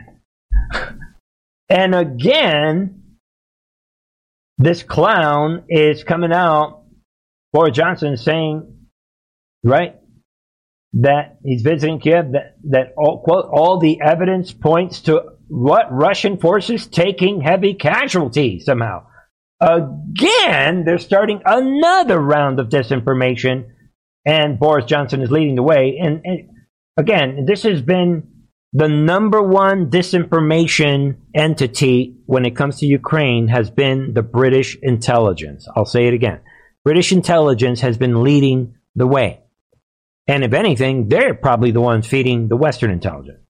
[1.70, 3.16] And again,
[4.58, 6.84] this clown is coming out,
[7.54, 8.72] Boris Johnson saying
[9.64, 10.01] right?
[10.94, 16.38] That he's visiting Kiev, that, that all, quote, all the evidence points to what Russian
[16.38, 19.06] forces taking heavy casualties somehow.
[19.62, 23.70] Again, they're starting another round of disinformation,
[24.26, 25.98] and Boris Johnson is leading the way.
[26.02, 26.50] And, and
[26.98, 28.28] again, this has been
[28.74, 35.68] the number one disinformation entity when it comes to Ukraine has been the British intelligence.
[35.76, 36.40] I'll say it again.
[36.84, 39.42] British intelligence has been leading the way.
[40.32, 43.42] And if anything, they're probably the ones feeding the Western intelligence.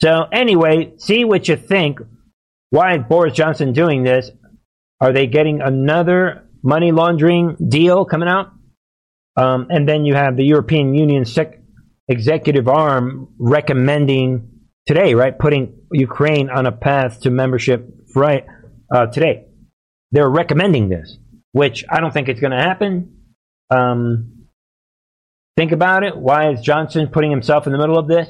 [0.00, 1.98] So anyway, see what you think.
[2.70, 4.30] Why is Boris Johnson doing this?
[5.00, 8.52] Are they getting another money laundering deal coming out?
[9.36, 11.60] Um, and then you have the European Union sec-
[12.06, 14.50] executive arm recommending
[14.86, 18.46] today, right, putting Ukraine on a path to membership right
[18.94, 19.46] uh, today.
[20.12, 21.18] They're recommending this,
[21.50, 23.16] which I don't think it's going to happen.
[23.68, 24.41] Um,
[25.56, 26.16] think about it.
[26.16, 28.28] Why is Johnson putting himself in the middle of this?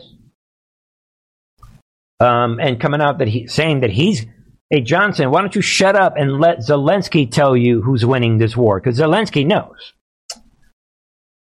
[2.20, 4.24] Um, and coming out that he saying that he's
[4.72, 8.56] Hey Johnson, why don't you shut up and let Zelensky tell you who's winning this
[8.56, 8.80] war?
[8.80, 9.92] Because Zelensky knows.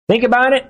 [0.09, 0.65] Think about it.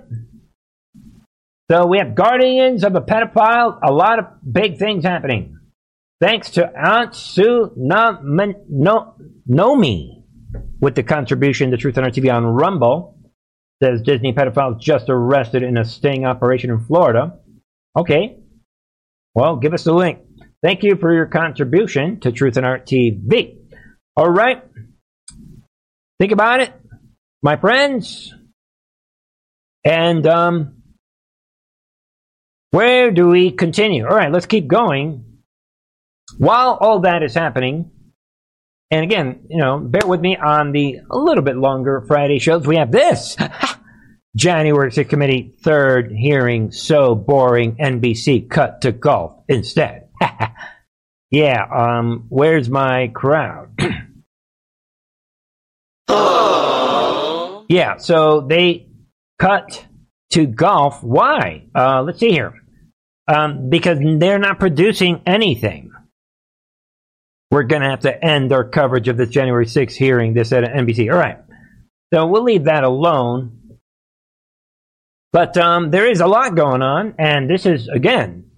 [1.72, 5.58] So we have guardians of a pedophile, a lot of big things happening.
[6.22, 8.64] Thanks to Aunt Sue Nomi
[10.80, 13.13] with the contribution to Truth and Art TV on Rumble.
[13.84, 17.38] Says Disney pedophile just arrested in a sting operation in Florida.
[17.98, 18.38] Okay.
[19.36, 20.20] Well, give us the link.
[20.64, 23.58] Thank you for your contribution to Truth and Art TV.
[24.16, 24.64] All right.
[26.18, 26.72] Think about it,
[27.42, 28.34] my friends.
[29.84, 30.82] And um,
[32.72, 34.08] where do we continue?
[34.08, 35.26] All right, let's keep going.
[36.38, 37.92] While all that is happening,
[38.94, 42.68] and again, you know, bear with me on the a little bit longer Friday shows.
[42.68, 43.36] We have this
[44.36, 46.72] January 6th committee third hearing.
[46.72, 47.76] So boring.
[47.76, 50.10] NBC cut to golf instead.
[51.32, 51.66] yeah.
[51.66, 52.26] Um.
[52.30, 53.80] Where's my crowd?
[57.70, 57.98] yeah.
[57.98, 58.88] So they
[59.40, 59.86] cut
[60.32, 61.04] to golf.
[61.04, 61.68] Why?
[61.76, 62.64] Uh, let's see here
[63.28, 65.92] um, because they're not producing anything.
[67.52, 70.64] We're going to have to end our coverage of this January 6th hearing, this at
[70.64, 71.12] NBC.
[71.12, 71.38] All right.
[72.14, 73.60] So we'll leave that alone.
[75.34, 78.52] But um, there is a lot going on, and this is, again,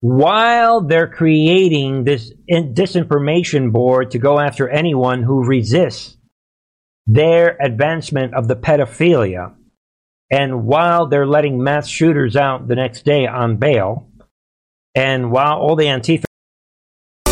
[0.00, 6.16] while they're creating this disinformation board to go after anyone who resists
[7.06, 9.54] their advancement of the pedophilia,
[10.30, 14.08] and while they're letting mass shooters out the next day on bail,
[14.94, 16.25] and while all the Antifa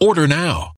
[0.00, 0.75] Order now.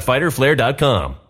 [0.00, 1.29] www.fighterflare.com.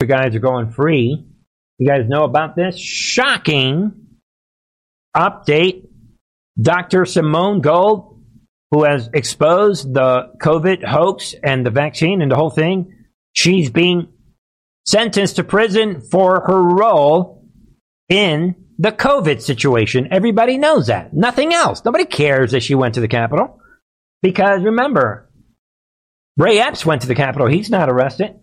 [0.00, 1.26] You guys are going free.
[1.78, 2.78] You guys know about this?
[2.78, 4.06] Shocking
[5.16, 5.86] update.
[6.60, 7.04] Dr.
[7.04, 8.20] Simone Gold,
[8.70, 12.94] who has exposed the COVID hoax and the vaccine and the whole thing,
[13.32, 14.08] she's being
[14.86, 17.44] sentenced to prison for her role
[18.08, 20.08] in the COVID situation.
[20.10, 21.12] Everybody knows that.
[21.12, 21.84] Nothing else.
[21.84, 23.60] Nobody cares that she went to the Capitol.
[24.22, 25.28] Because remember,
[26.36, 27.46] Ray Epps went to the Capitol.
[27.46, 28.38] He's not arrested.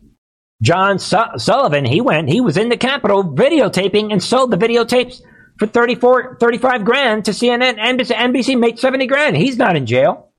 [0.62, 5.22] John Su- Sullivan, he went, he was in the Capitol videotaping and sold the videotapes
[5.60, 7.78] for 34, 35 grand to CNN.
[7.78, 9.38] NBC, NBC made 70 grand.
[9.38, 10.32] He's not in jail.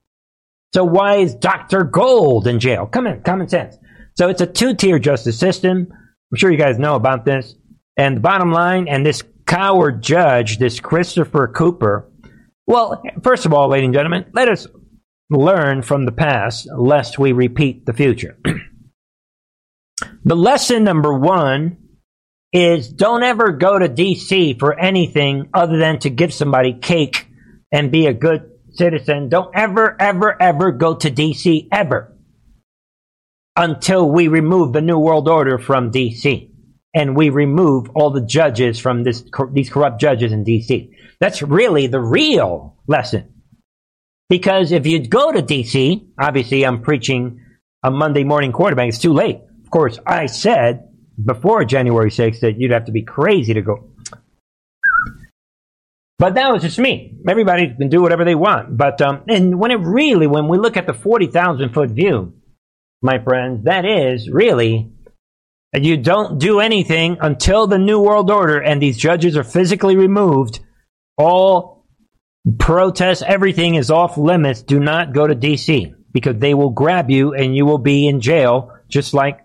[0.74, 1.84] So why is Dr.
[1.84, 2.86] Gold in jail?
[2.86, 3.76] Come in, common sense.
[4.14, 5.88] So it's a two-tier justice system.
[5.90, 7.54] I'm sure you guys know about this.
[7.96, 12.10] And the bottom line, and this coward judge, this Christopher Cooper,
[12.66, 14.66] well, first of all, ladies and gentlemen, let us
[15.30, 18.38] learn from the past lest we repeat the future.
[20.24, 21.78] the lesson number one
[22.52, 27.26] is don't ever go to DC for anything other than to give somebody cake
[27.72, 29.28] and be a good citizen.
[29.28, 32.16] Don't ever, ever, ever go to DC ever
[33.56, 36.50] until we remove the New World Order from DC
[36.94, 40.90] and we remove all the judges from this, these corrupt judges in DC.
[41.20, 43.35] That's really the real lesson.
[44.28, 47.40] Because if you go to DC, obviously I'm preaching
[47.82, 48.88] a Monday morning quarterback.
[48.88, 49.40] It's too late.
[49.62, 50.88] Of course, I said
[51.24, 53.90] before January 6th that you'd have to be crazy to go.
[56.18, 57.18] But that was just me.
[57.28, 58.76] Everybody can do whatever they want.
[58.76, 62.34] But, um, and when it really, when we look at the 40,000 foot view,
[63.02, 64.90] my friends, that is really,
[65.74, 70.60] you don't do anything until the New World Order and these judges are physically removed.
[71.18, 71.75] All
[72.58, 74.62] protests, everything is off limits.
[74.62, 78.20] Do not go to DC because they will grab you and you will be in
[78.20, 79.40] jail just like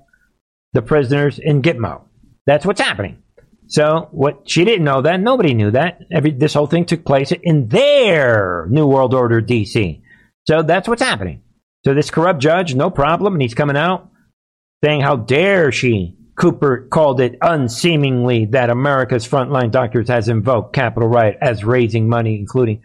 [0.73, 2.03] the prisoners in Gitmo.
[2.45, 3.21] That's what's happening.
[3.67, 5.99] So what she didn't know that nobody knew that.
[6.11, 10.01] Every this whole thing took place in their New World Order DC.
[10.47, 11.41] So that's what's happening.
[11.85, 14.09] So this corrupt judge, no problem, and he's coming out
[14.83, 16.17] saying how dare she.
[16.41, 22.35] Cooper called it unseemingly that America's frontline doctors has invoked Capitol riot as raising money,
[22.35, 22.81] including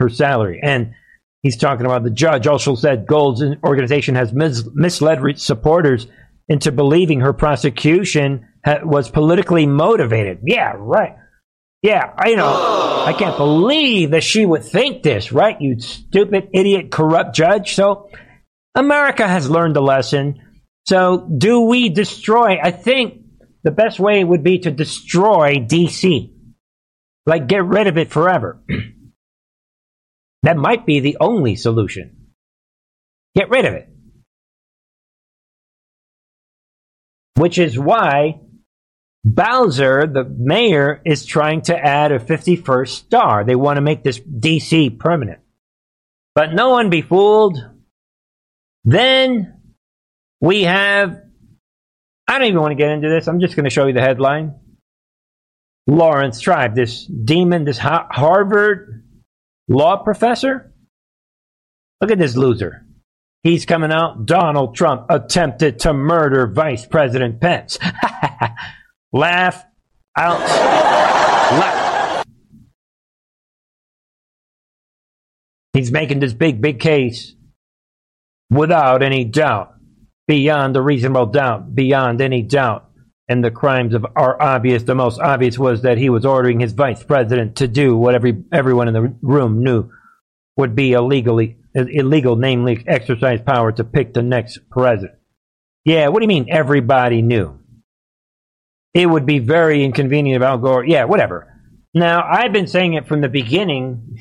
[0.00, 0.58] her salary.
[0.60, 0.92] And
[1.40, 6.08] he's talking about the judge also said Gold's organization has mis- misled supporters
[6.48, 10.40] into believing her prosecution ha- was politically motivated.
[10.42, 11.14] Yeah, right.
[11.82, 13.04] Yeah, I know.
[13.06, 15.60] I can't believe that she would think this, right?
[15.60, 17.76] You stupid, idiot, corrupt judge.
[17.76, 18.10] So,
[18.74, 20.40] America has learned a lesson.
[20.88, 22.58] So, do we destroy?
[22.62, 23.22] I think
[23.62, 26.32] the best way would be to destroy DC.
[27.26, 28.62] Like, get rid of it forever.
[30.42, 32.28] that might be the only solution.
[33.34, 33.88] Get rid of it.
[37.36, 38.40] which is why
[39.24, 43.44] Bowser, the mayor, is trying to add a 51st star.
[43.44, 45.40] They want to make this DC permanent.
[46.34, 47.58] But no one be fooled.
[48.84, 49.55] Then
[50.40, 51.20] we have,
[52.28, 53.26] I don't even want to get into this.
[53.28, 54.54] I'm just going to show you the headline.
[55.86, 59.04] Laurence Tribe, this demon, this Harvard
[59.68, 60.72] law professor.
[62.00, 62.84] Look at this loser.
[63.42, 64.26] He's coming out.
[64.26, 67.78] Donald Trump attempted to murder Vice President Pence.
[69.12, 69.64] Laugh
[70.16, 72.24] out loud.
[75.72, 77.36] He's making this big, big case
[78.50, 79.75] without any doubt,
[80.26, 82.82] beyond a reasonable doubt, beyond any doubt.
[83.28, 84.84] and the crimes of are obvious.
[84.84, 88.44] The most obvious was that he was ordering his vice president to do what every
[88.52, 89.90] everyone in the room knew
[90.56, 95.18] would be illegally illegal, namely exercise power to pick the next president.
[95.84, 97.58] Yeah, what do you mean everybody knew?
[98.94, 100.86] It would be very inconvenient if Al Gore.
[100.86, 101.52] Yeah, whatever.
[101.94, 104.18] Now I've been saying it from the beginning.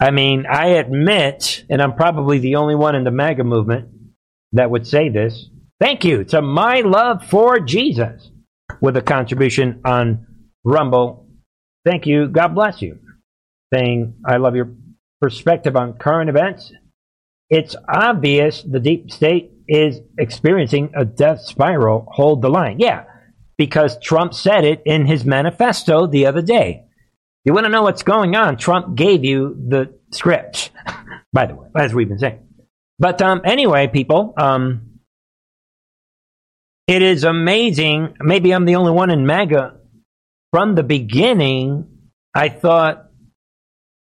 [0.00, 3.88] I mean, I admit, and I'm probably the only one in the MAGA movement
[4.52, 5.48] that would say this.
[5.80, 8.30] Thank you to my love for Jesus
[8.80, 10.26] with a contribution on
[10.64, 11.26] Rumble.
[11.84, 12.28] Thank you.
[12.28, 12.98] God bless you.
[13.74, 14.74] Saying, I love your
[15.20, 16.72] perspective on current events.
[17.50, 22.06] It's obvious the deep state is experiencing a death spiral.
[22.12, 22.78] Hold the line.
[22.78, 23.04] Yeah,
[23.56, 26.84] because Trump said it in his manifesto the other day.
[27.44, 28.56] You want to know what's going on?
[28.56, 30.70] Trump gave you the script,
[31.32, 32.40] by the way, as we've been saying.
[33.02, 35.00] But um, anyway, people, um,
[36.86, 38.14] it is amazing.
[38.20, 39.74] Maybe I'm the only one in MAGA.
[40.52, 41.88] From the beginning,
[42.32, 43.06] I thought,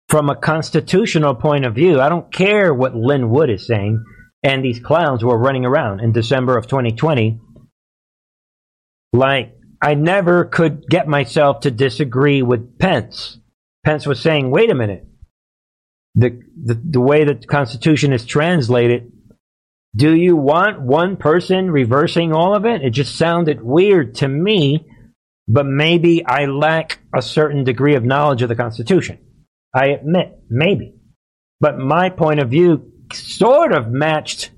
[0.09, 4.05] from a constitutional point of view, I don't care what Lin Wood is saying,
[4.43, 7.39] and these clowns were running around in December of 2020.
[9.13, 13.39] Like, I never could get myself to disagree with Pence.
[13.87, 15.07] Pence was saying, wait a minute.
[16.15, 19.13] The, the, the way the Constitution is translated
[19.95, 22.83] do you want one person reversing all of it?
[22.83, 24.87] It just sounded weird to me,
[25.49, 29.19] but maybe I lack a certain degree of knowledge of the Constitution.
[29.75, 30.95] I admit, maybe.
[31.59, 34.53] But my point of view sort of matched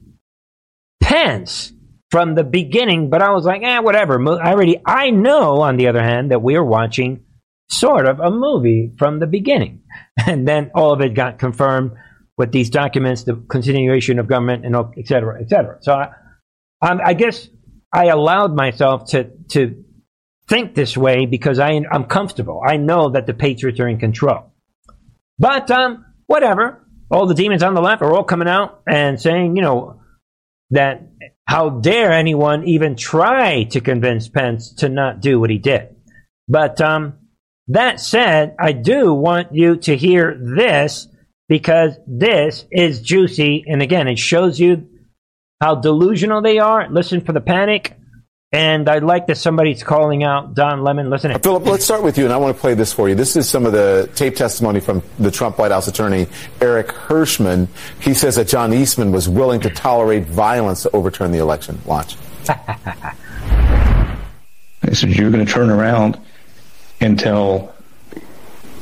[1.03, 1.73] Pence
[2.11, 4.21] from the beginning, but I was like, eh, whatever.
[4.39, 7.25] I already, I know, on the other hand, that we are watching
[7.73, 9.83] sort of a movie from the beginning.
[10.27, 11.93] And then all of it got confirmed
[12.37, 15.79] with these documents, the continuation of government, and et cetera, et cetera.
[15.81, 16.11] So I,
[16.83, 17.49] I guess
[17.93, 19.85] I allowed myself to to
[20.49, 22.61] think this way because I, I'm comfortable.
[22.67, 24.53] I know that the Patriots are in control.
[25.39, 26.87] But um, whatever.
[27.11, 30.01] All the demons on the left are all coming out and saying, you know,
[30.71, 31.11] that
[31.47, 35.95] how dare anyone even try to convince Pence to not do what he did.
[36.49, 37.19] But um,
[37.73, 41.09] that said, I do want you to hear this
[41.49, 43.65] because this is juicy.
[43.67, 44.89] And again, it shows you
[45.61, 46.89] how delusional they are.
[46.91, 47.97] Listen for the panic.
[48.55, 51.09] And I like that somebody's calling out Don Lemon.
[51.09, 53.15] Listen, Philip, let's start with you, and I want to play this for you.
[53.15, 56.27] This is some of the tape testimony from the Trump White House attorney
[56.61, 57.69] Eric Herschmann.
[58.01, 61.81] He says that John Eastman was willing to tolerate violence to overturn the election.
[61.87, 62.17] Watch.
[64.87, 66.21] He said, "You're going to turn around
[67.03, 67.75] and tell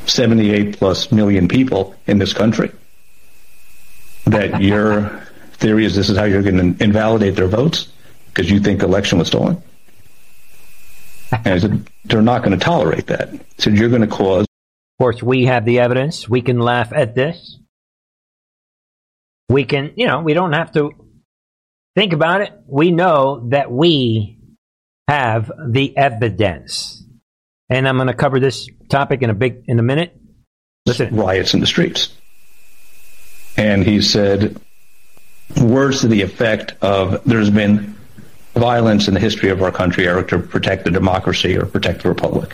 [0.05, 2.71] 78 plus million people in this country
[4.25, 5.21] that your
[5.53, 7.87] theory is this is how you're going to invalidate their votes
[8.27, 9.61] because you think the election was stolen.
[11.31, 13.29] And I said, they're not going to tolerate that.
[13.57, 14.43] So you're going to cause.
[14.43, 16.27] Of course, we have the evidence.
[16.29, 17.57] We can laugh at this.
[19.49, 20.91] We can, you know, we don't have to
[21.95, 22.53] think about it.
[22.67, 24.39] We know that we
[25.07, 27.00] have the evidence.
[27.71, 30.13] And I'm going to cover this topic in a big in a minute.
[30.85, 32.13] Listen, riots in the streets,
[33.55, 34.59] and he said
[35.61, 37.95] words to the effect of "There's been
[38.55, 42.09] violence in the history of our country, Eric, to protect the democracy or protect the
[42.09, 42.53] republic."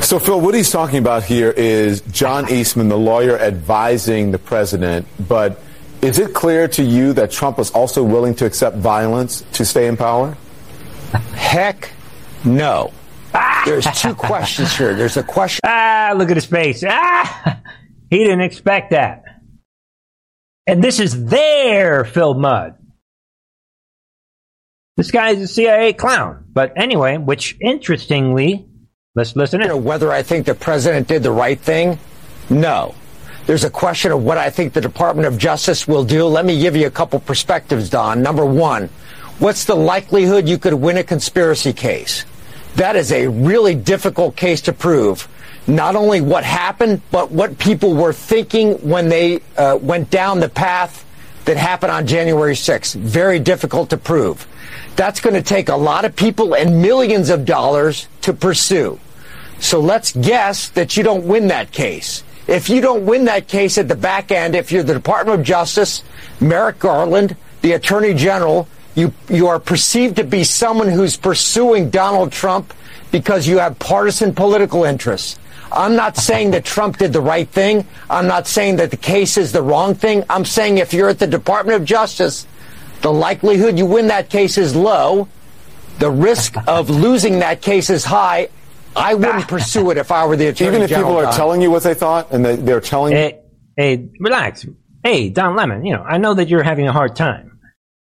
[0.00, 5.08] So, Phil, what he's talking about here is John Eastman, the lawyer advising the president.
[5.28, 5.60] But
[6.02, 9.88] is it clear to you that Trump was also willing to accept violence to stay
[9.88, 10.36] in power?
[11.34, 11.90] Heck
[12.44, 12.92] no.
[13.64, 14.94] There's two questions here.
[14.94, 15.60] There's a question.
[15.64, 16.82] Ah, look at his face.
[16.86, 17.60] Ah,
[18.10, 19.24] he didn't expect that.
[20.66, 22.76] And this is their Phil Mudd.
[24.96, 26.44] This guy is a CIA clown.
[26.52, 28.68] But anyway, which interestingly,
[29.14, 29.84] let's listen in.
[29.84, 31.98] Whether I think the president did the right thing?
[32.50, 32.94] No.
[33.46, 36.24] There's a question of what I think the Department of Justice will do.
[36.26, 38.22] Let me give you a couple perspectives, Don.
[38.22, 38.90] Number one,
[39.38, 42.26] what's the likelihood you could win a conspiracy case?
[42.78, 45.26] That is a really difficult case to prove.
[45.66, 50.48] Not only what happened, but what people were thinking when they uh, went down the
[50.48, 51.04] path
[51.46, 52.94] that happened on January 6th.
[52.94, 54.46] Very difficult to prove.
[54.94, 59.00] That's going to take a lot of people and millions of dollars to pursue.
[59.58, 62.22] So let's guess that you don't win that case.
[62.46, 65.44] If you don't win that case at the back end, if you're the Department of
[65.44, 66.04] Justice,
[66.40, 68.68] Merrick Garland, the Attorney General,
[68.98, 72.74] you, you are perceived to be someone who's pursuing Donald Trump
[73.12, 75.38] because you have partisan political interests.
[75.70, 77.86] I'm not saying that Trump did the right thing.
[78.10, 80.24] I'm not saying that the case is the wrong thing.
[80.28, 82.46] I'm saying if you're at the Department of Justice,
[83.02, 85.28] the likelihood you win that case is low.
[86.00, 88.48] The risk of losing that case is high.
[88.96, 90.74] I wouldn't pursue it if I were the attorney general.
[90.76, 91.10] Even if general.
[91.10, 91.34] people are Don.
[91.34, 93.18] telling you what they thought and they, they're telling you.
[93.18, 93.40] Hey,
[93.76, 94.66] hey, relax.
[95.04, 97.57] Hey, Don Lemon, you know, I know that you're having a hard time,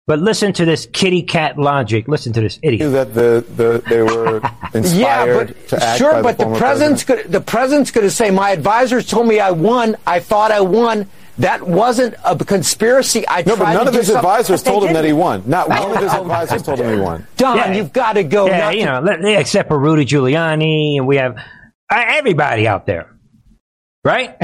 [0.07, 2.07] but listen to this kitty cat logic.
[2.09, 2.93] Listen to this idiot.
[2.93, 4.41] that the, the they were
[4.73, 7.33] inspired yeah, but to act sure, by but the, the, former president's president.
[7.33, 9.97] gonna, the president's going to say my advisors told me I won.
[10.07, 11.09] I thought I won.
[11.39, 13.29] That wasn't a conspiracy.
[13.29, 15.05] I No, but tried none to of his something- advisors But they told him that
[15.05, 15.43] he won.
[15.47, 17.27] Not one of his advisors told him he won.
[17.37, 17.73] Don, Yeah.
[17.75, 18.47] you've got to go.
[18.47, 21.41] yeah, you to- know, let- yeah, except for Rudy Giuliani, and we have uh,
[22.07, 23.11] everybody out there,
[24.05, 24.35] right?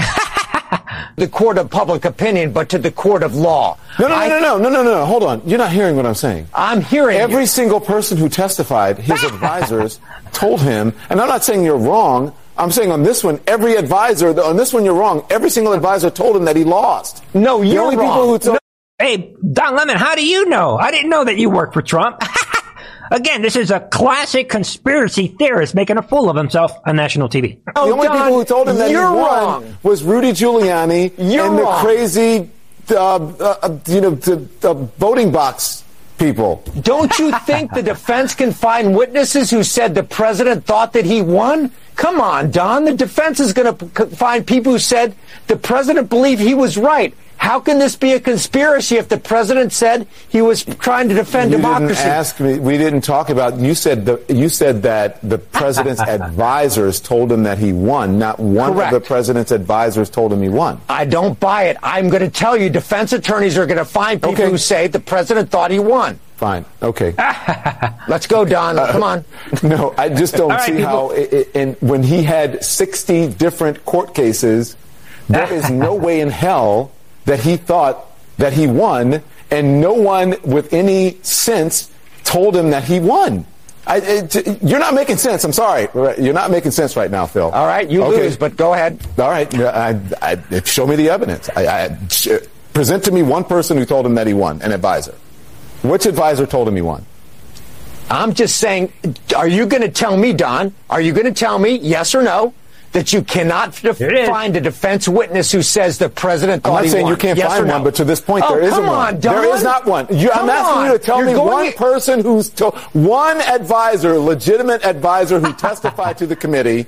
[1.17, 3.79] the court of public opinion, but to the court of law.
[3.99, 5.05] No, no, I- no, no, no, no, no, no.
[5.07, 5.43] Hold on.
[5.47, 6.49] You're not hearing what I'm saying.
[6.55, 7.47] I'm hearing Every you.
[7.47, 10.01] single person who testified, his advisors
[10.33, 12.35] told him, and I'm not saying you're wrong.
[12.57, 15.25] I'm saying on this one, every advisor, on this one you're wrong.
[15.31, 17.25] Every single advisor told him that he lost.
[17.35, 18.07] No, you're the only wrong.
[18.09, 18.59] people who told
[18.99, 20.77] hey, Don Lemon, how do you know?
[20.79, 22.23] I didn't know that you worked for Trump.
[23.13, 27.63] Again, this is a classic conspiracy theorist making a fool of himself on national TV.
[27.67, 29.77] the only Don, people who told him that he you're won wrong.
[29.83, 32.49] was Rudy Giuliani You're and the crazy,
[32.91, 35.85] uh, uh, you know, the, the voting box
[36.17, 36.65] people.
[36.81, 41.21] Don't you think the defense can find witnesses who said the president thought that he
[41.21, 41.71] won?
[41.97, 42.87] Come on, Don.
[42.87, 45.15] The defense is going to find people who said
[45.49, 47.13] the president believed he was right.
[47.43, 51.51] How can this be a conspiracy if the president said he was trying to defend
[51.51, 51.97] you democracy?
[51.97, 52.61] didn't ask me.
[52.61, 53.59] We didn't talk about.
[53.59, 54.25] You said the.
[54.29, 58.17] You said that the president's advisors told him that he won.
[58.17, 58.95] Not one Correct.
[58.95, 60.81] of the president's advisors told him he won.
[60.89, 61.79] I don't buy it.
[61.83, 64.49] I'm going to tell you, defense attorneys are going to find people Okay.
[64.49, 66.21] who say the president thought he won.
[66.37, 66.65] Fine.
[66.81, 67.13] Okay.
[68.07, 68.79] Let's go, Don.
[68.79, 69.25] Uh, Come on.
[69.65, 71.09] no, I just don't right, see people.
[71.09, 71.45] how.
[71.57, 74.77] and when he had 60 different court cases,
[75.29, 76.93] there is no way in hell
[77.25, 78.07] that he thought
[78.39, 81.91] that he won, and no one with any sense
[82.25, 83.47] told him that he won.
[83.87, 85.43] I, it, you're not making sense.
[85.45, 85.89] I'm sorry.
[85.95, 87.51] You're not making sense right now, Phil.
[87.51, 88.23] All right, you Okay.
[88.23, 89.01] lose, but go ahead.
[89.19, 89.53] All right.
[89.55, 91.51] I, I, show me the evidence.
[91.57, 92.29] I, I, sh-
[92.73, 95.15] present to me one person who told him that he won, an advisor.
[95.83, 97.05] Which advisor told him he won?
[98.09, 98.93] I'm just saying,
[99.35, 100.73] are you going to tell me, Don?
[100.89, 102.55] Are you going to tell me, yes or no,
[102.93, 104.29] that you cannot def- Here it is.
[104.29, 107.13] find a defense witness who says the president I'm not saying won?
[107.13, 107.75] you can't Yes find no?
[107.75, 109.15] one, but to this point, oh, there isn't come one.
[109.15, 109.35] on, Don.
[109.43, 110.07] There is not one.
[110.11, 110.99] You, I'm Come asking you on.
[110.99, 116.19] to tell You're me going- one person who's told, one advisor, legitimate advisor who testified
[116.19, 116.87] to the committee,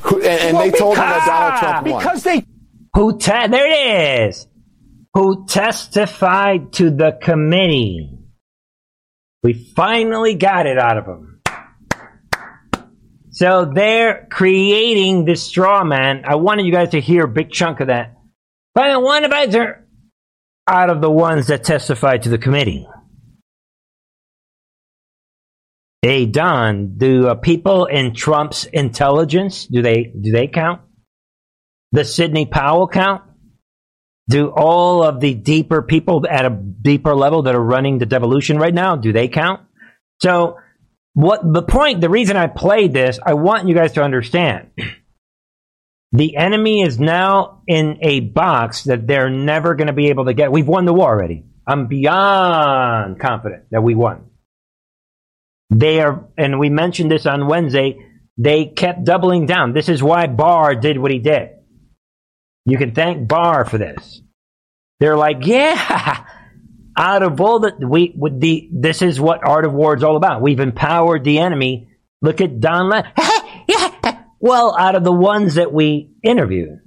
[0.00, 2.02] who, and, and Well, they told him that Donald Trump won.
[2.02, 2.44] Because they
[2.94, 3.66] Who te- there
[4.24, 4.46] it is.
[5.14, 8.14] Who testified to the committee.
[9.42, 11.37] We finally got it out of them.
[13.38, 16.24] So they're creating this straw man.
[16.26, 18.16] I wanted you guys to hear a big chunk of that.
[18.74, 19.86] But one advisor
[20.66, 22.88] out of the ones that testified to the committee.
[26.02, 30.80] Hey Don, do uh, people in Trump's intelligence do they do they count?
[31.92, 33.22] The Sidney Powell count?
[34.28, 38.58] Do all of the deeper people at a deeper level that are running the devolution
[38.58, 39.60] right now, do they count?
[40.20, 40.56] So,
[41.18, 44.70] what the point, the reason I played this, I want you guys to understand.
[46.10, 50.32] The enemy is now in a box that they're never going to be able to
[50.32, 50.50] get.
[50.50, 51.44] We've won the war already.
[51.66, 54.30] I'm beyond confident that we won.
[55.68, 57.98] They are, and we mentioned this on Wednesday,
[58.38, 59.74] they kept doubling down.
[59.74, 61.50] This is why Barr did what he did.
[62.64, 64.22] You can thank Barr for this.
[65.00, 66.24] They're like, yeah,
[66.98, 70.16] out of all that we with the this is what art of war is all
[70.16, 70.42] about.
[70.42, 71.88] We've empowered the enemy.
[72.20, 72.90] Look at Don
[73.68, 74.22] yeah.
[74.40, 76.80] Well, out of the ones that we interviewed.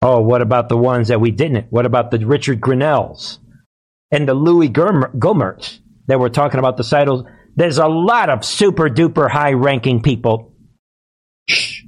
[0.00, 1.66] Oh, what about the ones that we didn't?
[1.70, 3.38] What about the Richard Grinnells
[4.10, 7.24] and the Louis Gomer- Gohmerts that were talking about the cytos?
[7.56, 10.54] There's a lot of super duper high ranking people.
[11.48, 11.82] Shh.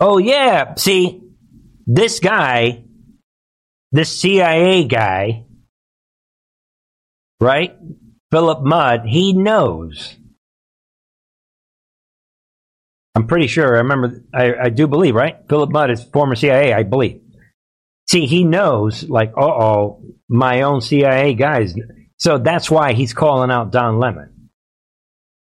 [0.00, 1.20] Oh yeah, see,
[1.86, 2.84] this guy,
[3.92, 5.44] this CIA guy,
[7.40, 7.76] right?
[8.30, 10.16] Philip Mudd, he knows.
[13.14, 13.74] I'm pretty sure.
[13.74, 14.22] I remember.
[14.32, 15.36] I, I do believe, right?
[15.48, 17.20] Philip Mudd is former CIA, I believe.
[18.08, 21.74] See, he knows, like, uh oh, my own CIA guys.
[22.18, 24.50] So that's why he's calling out Don Lemon.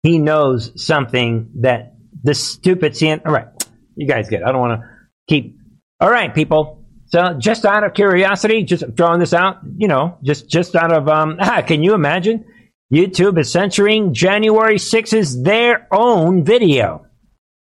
[0.03, 3.27] He knows something that the stupid CNN.
[3.27, 3.47] All right,
[3.95, 4.43] you guys get.
[4.43, 4.47] It.
[4.47, 4.89] I don't want to
[5.29, 5.57] keep.
[6.01, 6.82] All right, people.
[7.13, 11.09] So just out of curiosity, just throwing this out, you know, just just out of
[11.09, 12.45] um, ah, can you imagine?
[12.93, 17.07] YouTube is censoring January 6's their own video.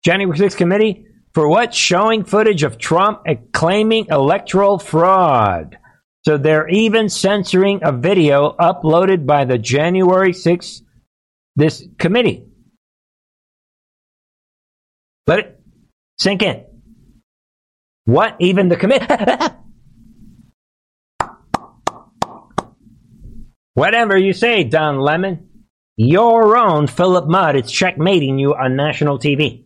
[0.04, 1.74] January 6th committee for what?
[1.74, 3.22] Showing footage of Trump
[3.52, 5.78] claiming electoral fraud.
[6.24, 10.80] So they're even censoring a video uploaded by the January 6th
[11.56, 12.46] this committee.
[15.26, 15.60] Let it
[16.18, 16.73] sink in.
[18.04, 18.36] What?
[18.38, 19.06] Even the committee?
[23.74, 25.48] Whatever you say, Don Lemon.
[25.96, 29.64] Your own Philip Mudd is checkmating you on national TV.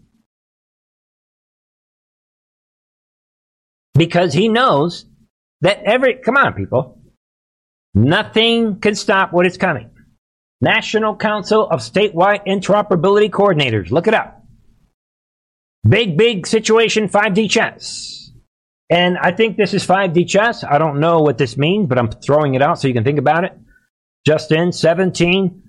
[3.95, 5.07] Because he knows
[5.63, 7.01] that every, come on, people.
[7.95, 9.91] Nothing can stop what is coming.
[10.61, 13.91] National Council of Statewide Interoperability Coordinators.
[13.91, 14.45] Look it up.
[15.89, 18.18] Big, big situation 5D chess.
[18.91, 20.65] And I think this is 5D chess.
[20.65, 23.19] I don't know what this means, but I'm throwing it out so you can think
[23.19, 23.53] about it.
[24.27, 25.63] Just in 17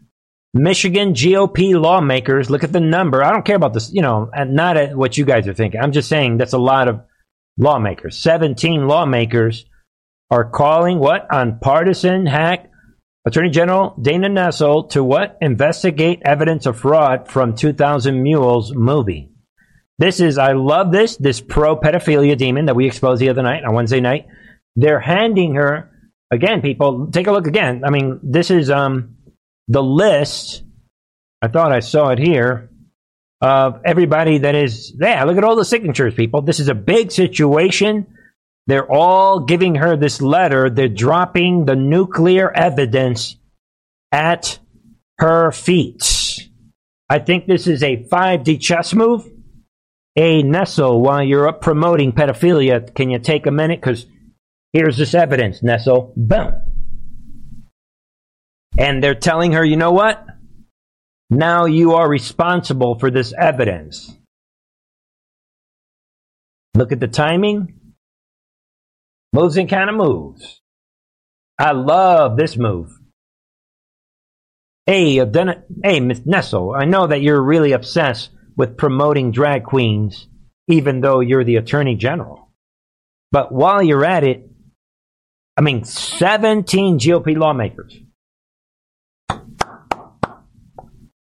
[0.54, 2.50] Michigan GOP lawmakers.
[2.50, 3.24] Look at the number.
[3.24, 5.80] I don't care about this, you know, not at what you guys are thinking.
[5.80, 7.02] I'm just saying that's a lot of
[7.58, 8.18] lawmakers.
[8.18, 9.66] 17 lawmakers
[10.32, 11.32] are calling what?
[11.32, 12.70] On partisan hack
[13.26, 15.38] Attorney General Dana Nessel to what?
[15.42, 19.30] Investigate evidence of fraud from 2000 Mules movie.
[20.00, 23.66] This is, I love this, this pro pedophilia demon that we exposed the other night
[23.66, 24.28] on Wednesday night.
[24.78, 25.92] They're handing her,
[26.32, 27.84] again, people, take a look again.
[27.86, 29.18] I mean, this is, um,
[29.68, 30.64] the list,
[31.42, 32.70] I thought I saw it here,
[33.42, 35.26] of everybody that is there.
[35.26, 36.42] Look at all the signatures, people.
[36.42, 38.08] This is a big situation.
[38.68, 40.70] They're all giving her this letter.
[40.70, 43.36] They're dropping the nuclear evidence
[44.12, 44.60] at
[45.18, 46.50] her feet.
[47.10, 49.30] I think this is a 5D chess move.
[50.16, 53.80] A Nessel, while you're up promoting pedophilia, can you take a minute?
[53.80, 54.06] Because
[54.74, 56.14] here's this evidence, Nessel.
[56.16, 56.54] Boom.
[58.78, 60.26] And they're telling her, you know what?
[61.30, 64.16] Now you are responsible for this evidence.
[66.76, 67.76] Look at the timing.
[69.32, 70.62] Moves and kind of moves.
[71.60, 72.92] I love this move.
[74.86, 80.28] Hey, Den- hey, Miss Nessel, I know that you're really obsessed with promoting drag queens,
[80.68, 82.52] even though you're the attorney general.
[83.32, 84.48] But while you're at it,
[85.58, 87.98] I mean, 17 GOP lawmakers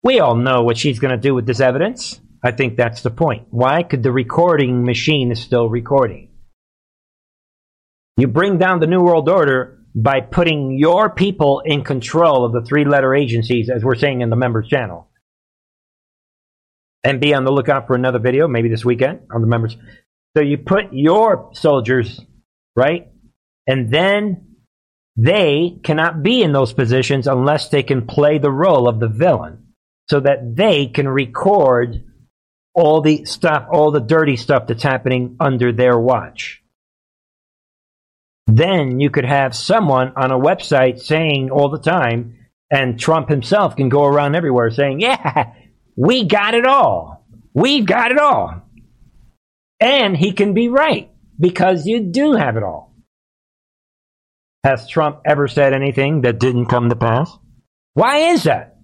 [0.05, 2.21] We all know what she's going to do with this evidence.
[2.43, 3.47] I think that's the point.
[3.51, 3.83] Why?
[3.83, 6.29] could the recording machine is still recording.
[8.19, 12.69] You bring down the New World Order by putting your people in control of the
[12.69, 15.09] three letter agencies, as we're saying in the members channel.
[17.05, 19.77] And be on the lookout for another video, maybe this weekend on the members.
[20.35, 22.21] So you put your soldiers,
[22.75, 23.13] right?
[23.67, 24.57] And then
[25.17, 29.67] they cannot be in those positions unless they can play the role of the villain
[30.09, 32.05] so that they can record
[32.75, 36.63] all the stuff, all the dirty stuff that's happening under their watch.
[38.47, 42.37] Then you could have someone on a website saying all the time,
[42.71, 45.55] and Trump himself can go around everywhere saying, Yeah,
[45.97, 47.25] we got it all.
[47.53, 48.63] We've got it all.
[49.81, 52.95] And he can be right because you do have it all.
[54.65, 57.31] Has Trump ever said anything that didn't come to pass?
[57.93, 58.79] Why is that?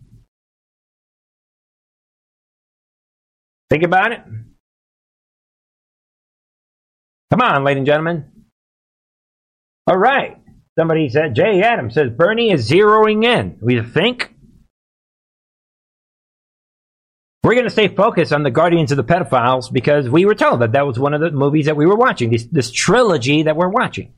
[3.70, 4.20] Think about it.
[7.30, 8.24] Come on, ladies and gentlemen.
[9.86, 10.36] All right.
[10.78, 13.58] Somebody said, Jay Adams says Bernie is zeroing in.
[13.60, 14.34] We think?
[17.42, 20.60] We're going to stay focused on the Guardians of the Pedophiles because we were told
[20.60, 23.56] that that was one of the movies that we were watching, this, this trilogy that
[23.56, 24.12] we're watching.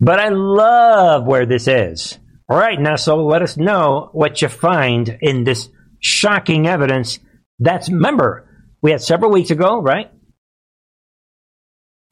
[0.00, 2.18] But I love where this is.
[2.48, 5.68] All right, now, so let us know what you find in this
[6.00, 7.20] shocking evidence.
[7.60, 8.48] That's, remember,
[8.82, 10.10] we had several weeks ago, right?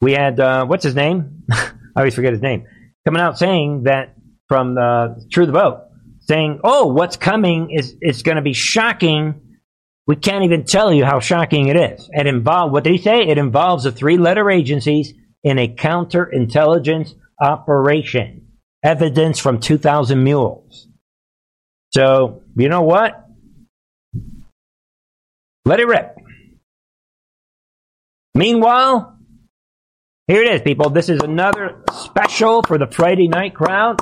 [0.01, 1.43] We had uh, what's his name?
[1.51, 2.65] I always forget his name.
[3.05, 4.15] Coming out saying that
[4.49, 5.83] from the True the Vote,
[6.21, 9.39] saying, "Oh, what's coming is it's going to be shocking.
[10.05, 13.21] We can't even tell you how shocking it is." It involved what did he say?
[13.21, 18.47] It involves the three-letter agencies in a counterintelligence operation.
[18.83, 20.87] Evidence from 2,000 mules.
[21.93, 23.25] So you know what?
[25.65, 26.17] Let it rip.
[28.35, 29.17] Meanwhile,
[30.27, 30.89] here it is, people.
[30.89, 34.01] This is another special for the Friday night crowd.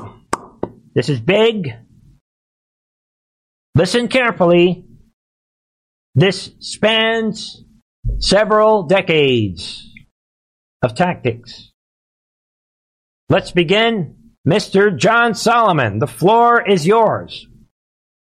[0.95, 1.73] This is big.
[3.75, 4.85] Listen carefully.
[6.15, 7.63] This spans
[8.19, 9.87] several decades
[10.81, 11.71] of tactics.
[13.29, 14.17] Let's begin.
[14.45, 14.95] Mr.
[14.97, 17.47] John Solomon, the floor is yours.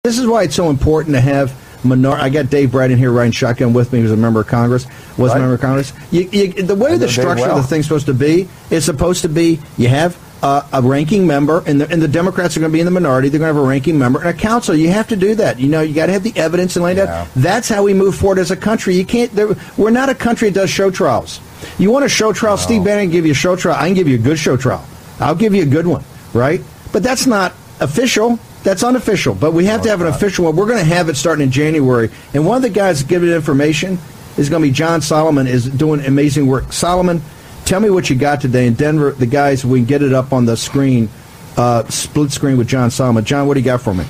[0.03, 3.11] This is why it's so important to have minor- I got Dave Brat in here
[3.11, 3.99] riding shotgun with me.
[3.99, 4.85] He was a member of Congress.
[5.17, 5.37] Was right.
[5.37, 5.93] a member of Congress.
[6.11, 7.57] You, you, the way the structure well.
[7.57, 11.25] of the thing's supposed to be is supposed to be you have uh, a ranking
[11.25, 13.29] member, and the, and the Democrats are going to be in the minority.
[13.29, 14.75] They're going to have a ranking member and a council.
[14.75, 15.59] You have to do that.
[15.59, 17.07] You know, you got to have the evidence and lay that.
[17.07, 17.27] out.
[17.35, 18.95] That's how we move forward as a country.
[18.95, 19.33] You can't.
[19.75, 21.39] We're not a country that does show trials.
[21.79, 22.57] You want a show trial?
[22.57, 22.61] No.
[22.61, 23.75] Steve Bannon can give you a show trial.
[23.75, 24.85] I can give you a good show trial.
[25.19, 26.61] I'll give you a good one, right?
[26.93, 28.37] But that's not official.
[28.61, 29.33] That's unofficial.
[29.33, 30.55] But we have to have an official one.
[30.55, 32.11] We're going to have it starting in January.
[32.35, 33.97] And one of the guys giving information
[34.37, 35.47] is going to be John Solomon.
[35.47, 36.71] Is doing amazing work.
[36.71, 37.23] Solomon,
[37.65, 39.11] tell me what you got today in Denver.
[39.11, 41.09] The guys, we can get it up on the screen,
[41.57, 43.25] uh, split screen with John Solomon.
[43.25, 44.05] John, what do you got for me?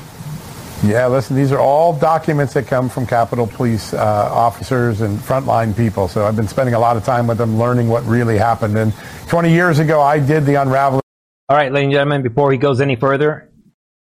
[0.84, 5.76] Yeah, listen, these are all documents that come from Capitol Police uh, officers and frontline
[5.76, 6.08] people.
[6.08, 8.78] So I've been spending a lot of time with them learning what really happened.
[8.78, 8.94] And
[9.28, 11.02] 20 years ago, I did the unraveling.
[11.48, 13.52] All right, ladies and gentlemen, before he goes any further,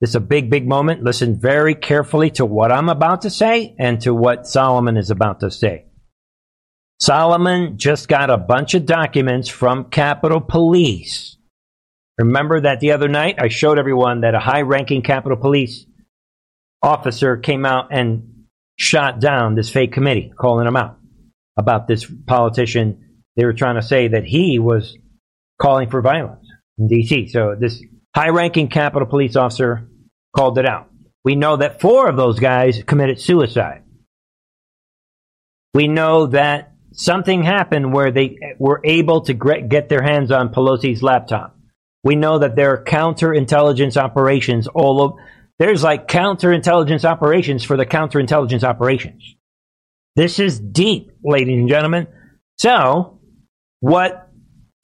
[0.00, 1.04] this is a big, big moment.
[1.04, 5.40] Listen very carefully to what I'm about to say and to what Solomon is about
[5.40, 5.86] to say.
[7.02, 11.36] Solomon just got a bunch of documents from Capitol Police.
[12.16, 15.84] Remember that the other night I showed everyone that a high ranking Capitol Police
[16.80, 18.44] officer came out and
[18.76, 21.00] shot down this fake committee, calling them out
[21.56, 23.24] about this politician.
[23.34, 24.96] They were trying to say that he was
[25.60, 26.46] calling for violence
[26.78, 27.30] in D.C.
[27.30, 27.82] So this
[28.14, 29.88] high ranking Capitol Police officer
[30.36, 30.88] called it out.
[31.24, 33.82] We know that four of those guys committed suicide.
[35.74, 41.02] We know that something happened where they were able to get their hands on Pelosi's
[41.02, 41.56] laptop.
[42.04, 45.14] We know that there are counterintelligence operations all over.
[45.58, 49.36] There's like counterintelligence operations for the counterintelligence operations.
[50.16, 52.06] This is deep, ladies and gentlemen.
[52.58, 53.20] So,
[53.80, 54.28] what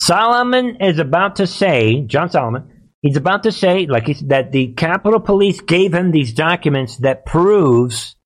[0.01, 4.53] Solomon is about to say, John Solomon, He's about to say, like he said, that
[4.53, 8.17] the Capitol Police gave him these documents that proves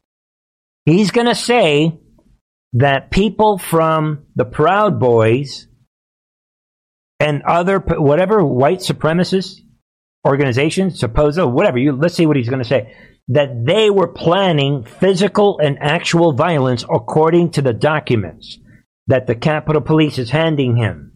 [0.87, 1.99] he's going to say
[2.75, 5.67] that people from the Proud Boys
[7.21, 9.61] and other whatever white supremacist
[10.27, 12.95] organizations, suppose whatever you let's see what he's going to say
[13.29, 18.59] that they were planning physical and actual violence according to the documents
[19.07, 21.13] that the Capitol Police is handing him.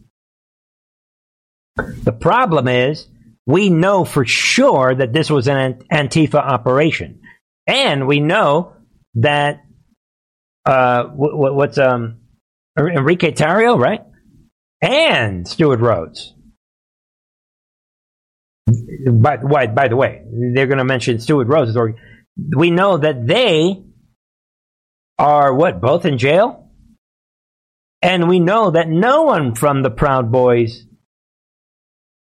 [1.77, 3.09] The problem is
[3.47, 7.21] we know for sure that this was an Antifa operation.
[7.67, 8.75] And we know
[9.15, 9.65] that,
[10.67, 12.19] uh, what's, um,
[12.79, 14.03] Enrique Tarrio, right?
[14.83, 16.35] And Stewart Rhodes.
[19.11, 20.23] By, by, by the way,
[20.55, 21.77] they're going to mention Stewart Rhodes.
[21.77, 21.95] Or
[22.55, 23.83] we know that they
[25.19, 26.71] are what, both in jail?
[28.03, 30.87] And we know that no one from the Proud Boys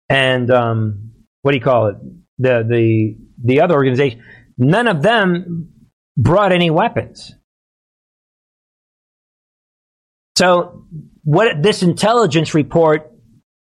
[0.09, 1.11] and um,
[1.43, 1.97] what do you call it?
[2.39, 4.23] The the the other organization,
[4.57, 5.69] none of them
[6.17, 7.35] brought any weapons.
[10.39, 10.85] So
[11.23, 13.11] what this intelligence report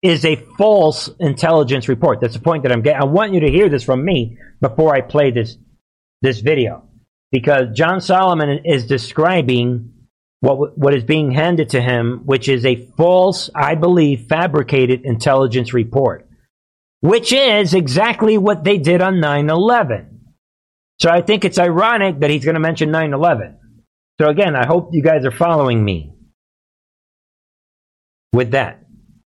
[0.01, 2.19] is a false intelligence report.
[2.19, 3.01] That's the point that I'm getting.
[3.01, 5.57] I want you to hear this from me before I play this
[6.21, 6.83] this video
[7.31, 9.93] because John Solomon is describing
[10.41, 15.73] what what is being handed to him, which is a false, I believe, fabricated intelligence
[15.73, 16.25] report
[17.05, 20.21] which is exactly what they did on 9 11.
[20.99, 23.59] So I think it's ironic that he's going to mention 9 11.
[24.19, 26.14] So again, I hope you guys are following me
[28.35, 28.81] with that.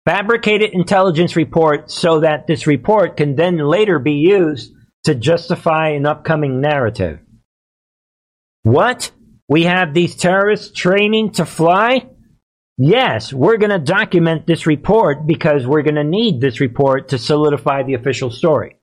[0.04, 4.72] Fabricated intelligence report so that this report can then later be used
[5.04, 7.18] to justify an upcoming narrative.
[8.62, 9.10] What?
[9.48, 12.08] We have these terrorists training to fly?
[12.78, 17.18] yes, we're going to document this report because we're going to need this report to
[17.18, 18.78] solidify the official story.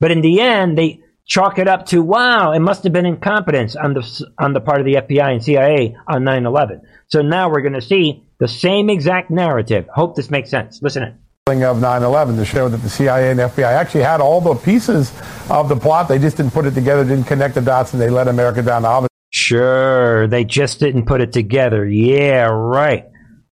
[0.00, 3.76] But in the end, they chalk it up to, wow, it must have been incompetence
[3.76, 6.80] on the, on the part of the FBI and CIA on 9-11.
[7.08, 9.86] So now we're going to see the same exact narrative.
[9.94, 10.80] Hope this makes sense.
[10.82, 11.18] Listen in
[11.64, 15.12] of 9-11 to show that the CIA and FBI actually had all the pieces
[15.48, 16.06] of the plot.
[16.06, 18.84] They just didn't put it together, didn't connect the dots, and they let America down.
[18.84, 19.08] Obviously.
[19.30, 21.84] Sure, they just didn't put it together.
[21.84, 23.06] Yeah, right.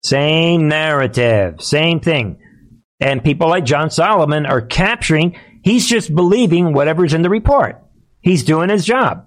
[0.03, 2.39] Same narrative, same thing.
[2.99, 7.83] And people like John Solomon are capturing, he's just believing whatever's in the report.
[8.21, 9.27] He's doing his job.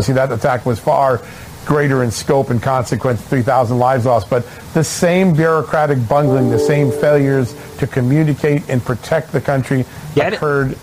[0.00, 1.22] See, that attack was far
[1.68, 6.90] greater in scope and consequence, 3,000 lives lost, but the same bureaucratic bungling, the same
[6.90, 9.84] failures to communicate and protect the country
[10.14, 10.72] Get occurred.
[10.72, 10.78] It?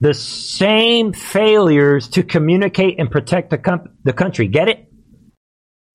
[0.00, 4.48] The same failures to communicate and protect the, com- the country.
[4.48, 4.90] Get it?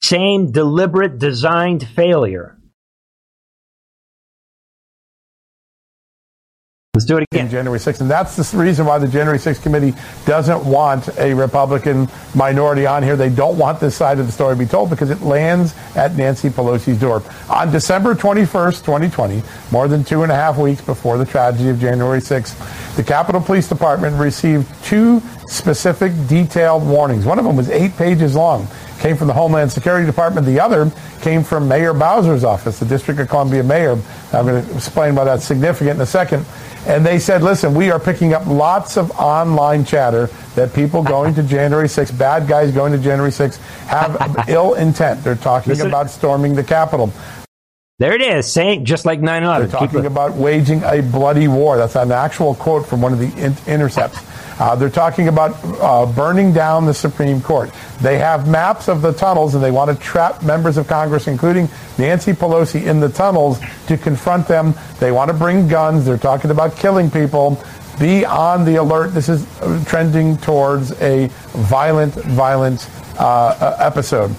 [0.03, 2.59] Same deliberate designed failure.
[6.95, 7.49] Let's do it again.
[7.49, 8.01] January 6th.
[8.01, 9.95] And that's the reason why the January 6th committee
[10.27, 13.15] doesn't want a Republican minority on here.
[13.15, 16.15] They don't want this side of the story to be told because it lands at
[16.15, 17.23] Nancy Pelosi's door.
[17.49, 19.41] On December 21st, 2020,
[19.71, 23.41] more than two and a half weeks before the tragedy of January 6th, the Capitol
[23.41, 27.25] Police Department received two specific detailed warnings.
[27.25, 28.67] One of them was eight pages long
[29.03, 30.47] came from the Homeland Security Department.
[30.47, 30.89] The other
[31.19, 33.97] came from Mayor Bowser's office, the District of Columbia mayor.
[34.31, 36.45] I'm going to explain why that's significant in a second.
[36.85, 41.33] And they said, listen, we are picking up lots of online chatter that people going
[41.35, 43.57] to January 6th, bad guys going to January 6th,
[43.87, 45.23] have ill intent.
[45.23, 45.87] They're talking listen.
[45.87, 47.13] about storming the Capitol.
[47.99, 49.69] There it is, saying just like 9 11.
[49.69, 51.77] They're talking about waging a bloody war.
[51.77, 54.19] That's an actual quote from one of the in- intercepts.
[54.59, 57.71] Uh, they're talking about uh, burning down the Supreme Court.
[58.01, 61.69] They have maps of the tunnels, and they want to trap members of Congress, including
[61.97, 64.73] Nancy Pelosi, in the tunnels to confront them.
[64.99, 66.05] They want to bring guns.
[66.05, 67.61] They're talking about killing people.
[67.99, 69.13] Be on the alert.
[69.13, 72.89] This is uh, trending towards a violent, violent
[73.19, 74.35] uh, episode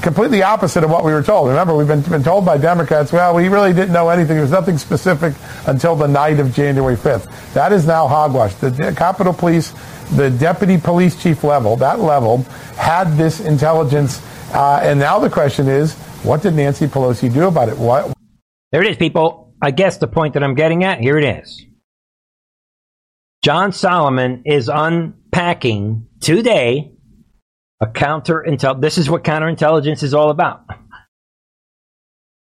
[0.00, 1.48] completely opposite of what we were told.
[1.48, 4.36] Remember, we've been, been told by Democrats, well, we really didn't know anything.
[4.36, 5.34] There was nothing specific
[5.66, 7.52] until the night of January 5th.
[7.52, 8.54] That is now hogwash.
[8.54, 9.72] The Capitol Police,
[10.12, 12.38] the deputy police chief level, that level,
[12.76, 14.22] had this intelligence.
[14.52, 17.76] Uh, and now the question is, what did Nancy Pelosi do about it?
[17.76, 18.14] What?
[18.70, 19.54] There it is, people.
[19.60, 21.66] I guess the point that I'm getting at, here it is.
[23.42, 26.92] John Solomon is unpacking today
[27.82, 28.80] a counterintel.
[28.80, 30.64] This is what counterintelligence is all about.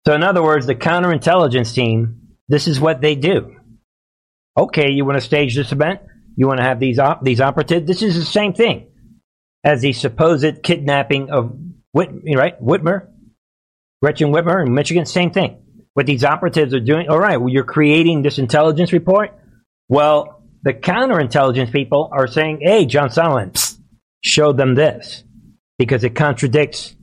[0.06, 3.56] So, in other words, the counterintelligence team, this is what they do.
[4.56, 6.00] Okay, you want to stage this event?
[6.36, 7.86] You want to have these op- these operatives?
[7.86, 8.86] This is the same thing
[9.64, 11.58] as the supposed kidnapping of
[11.92, 13.08] Whit- right Whitmer,
[14.00, 15.06] Gretchen Whitmer in Michigan.
[15.06, 15.62] Same thing.
[15.94, 17.08] What these operatives are doing.
[17.08, 19.30] All right, well, you're creating this intelligence report.
[19.88, 23.52] Well, the counterintelligence people are saying, "Hey, John Solomon,
[24.22, 25.24] show them this
[25.78, 26.96] because it contradicts,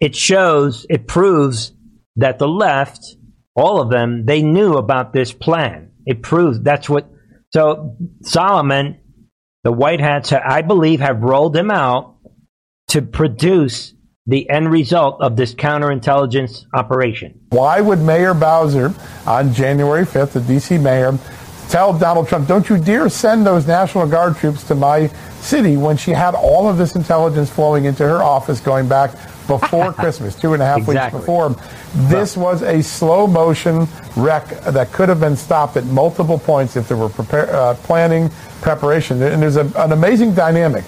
[0.00, 1.72] it shows, it proves
[2.16, 3.16] that the left,
[3.54, 5.92] all of them, they knew about this plan.
[6.04, 7.10] It proves that's what.
[7.52, 8.98] So Solomon,
[9.64, 12.16] the White Hats, I believe, have rolled him out
[12.88, 13.94] to produce
[14.26, 17.40] the end result of this counterintelligence operation.
[17.50, 18.92] Why would Mayor Bowser
[19.26, 20.78] on January 5th, the D.C.
[20.78, 21.18] mayor,
[21.68, 25.08] tell Donald Trump, don't you dare send those National Guard troops to my
[25.40, 29.12] city when she had all of this intelligence flowing into her office going back
[29.46, 31.18] before Christmas, two and a half exactly.
[31.18, 31.56] weeks before.
[32.08, 33.86] This was a slow motion
[34.16, 38.30] wreck that could have been stopped at multiple points if there were prepare, uh, planning,
[38.60, 39.22] preparation.
[39.22, 40.84] And there's a, an amazing dynamic.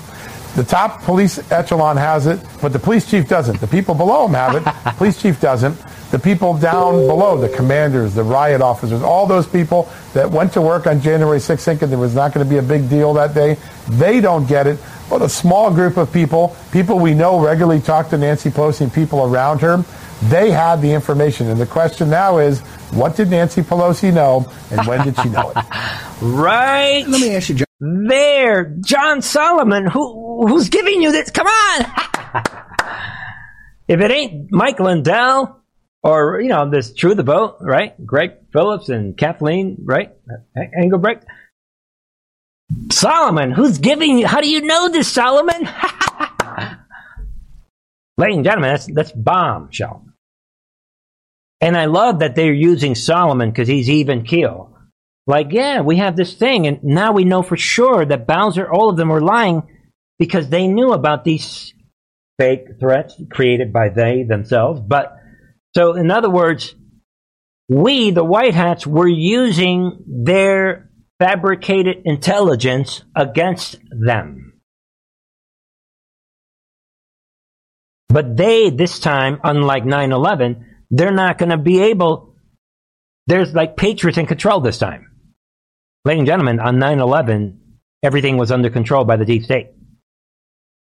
[0.56, 3.60] The top police echelon has it, but the police chief doesn't.
[3.60, 4.64] The people below him have it.
[4.64, 5.78] the police chief doesn't.
[6.10, 10.62] The people down below, the commanders, the riot officers, all those people that went to
[10.62, 13.34] work on January 6th thinking there was not going to be a big deal that
[13.34, 13.58] day,
[13.88, 14.78] they don't get it.
[15.10, 18.92] But a small group of people, people we know regularly talk to Nancy Pelosi and
[18.92, 19.84] people around her,
[20.24, 21.48] they had the information.
[21.48, 22.60] And the question now is,
[22.90, 25.56] what did Nancy Pelosi know and when did she know it?
[26.22, 27.06] right.
[27.06, 27.66] Let me ask you, John.
[27.80, 31.30] There, John Solomon, who who's giving you this?
[31.30, 31.86] Come on.
[33.88, 35.57] if it ain't Mike Lindell,
[36.02, 37.94] or you know this True the Vote, right?
[38.06, 40.12] Greg Phillips and Kathleen, right?
[40.56, 41.24] Engelbrecht.
[42.90, 44.26] Solomon, who's giving you?
[44.26, 45.68] How do you know this, Solomon?
[48.18, 50.04] Ladies and gentlemen, that's that's bombshell.
[51.60, 54.76] And I love that they're using Solomon because he's even keel.
[55.26, 58.88] Like, yeah, we have this thing, and now we know for sure that Bowser, all
[58.88, 59.62] of them were lying
[60.18, 61.74] because they knew about these
[62.38, 64.80] fake threats created by they themselves.
[64.80, 65.17] But
[65.78, 66.74] so, in other words,
[67.68, 70.90] we, the White Hats, were using their
[71.20, 74.54] fabricated intelligence against them.
[78.08, 82.34] But they, this time, unlike 9 11, they're not going to be able.
[83.28, 85.12] There's like patriots in control this time.
[86.04, 87.60] Ladies and gentlemen, on 9 11,
[88.02, 89.68] everything was under control by the deep state.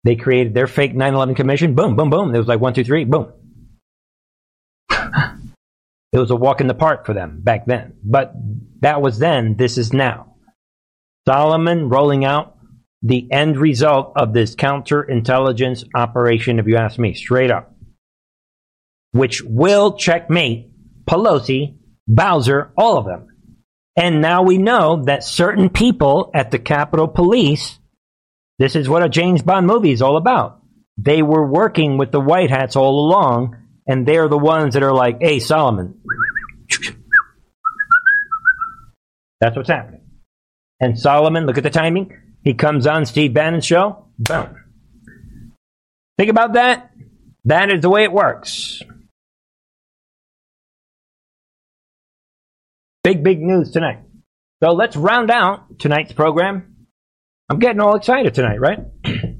[0.03, 1.77] They created their fake 9 11 commission.
[1.77, 2.35] Boom, boom, boom.
[2.35, 3.35] It was like one, two, three, boom.
[6.13, 7.95] it was a walk in the park for them back then.
[8.03, 8.33] But
[8.81, 10.35] that was then, this is now.
[11.27, 12.57] Solomon rolling out
[13.03, 17.75] the end result of this counterintelligence operation, if you ask me, straight up,
[19.13, 20.71] which will checkmate
[21.07, 21.77] Pelosi,
[22.07, 23.29] Bowser, all of them.
[23.97, 27.79] And now we know that certain people at the Capitol Police,
[28.59, 30.61] this is what a James Bond movie is all about.
[30.97, 33.57] They were working with the White Hats all along
[33.91, 35.99] and they're the ones that are like, hey, Solomon.
[39.41, 40.03] That's what's happening.
[40.79, 42.17] And Solomon, look at the timing.
[42.45, 44.05] He comes on Steve Bannon's show.
[44.17, 44.57] Boom.
[46.17, 46.93] Think about that.
[47.47, 48.81] That is the way it works.
[53.03, 53.99] Big, big news tonight.
[54.63, 56.87] So let's round out tonight's program.
[57.49, 58.79] I'm getting all excited tonight, right?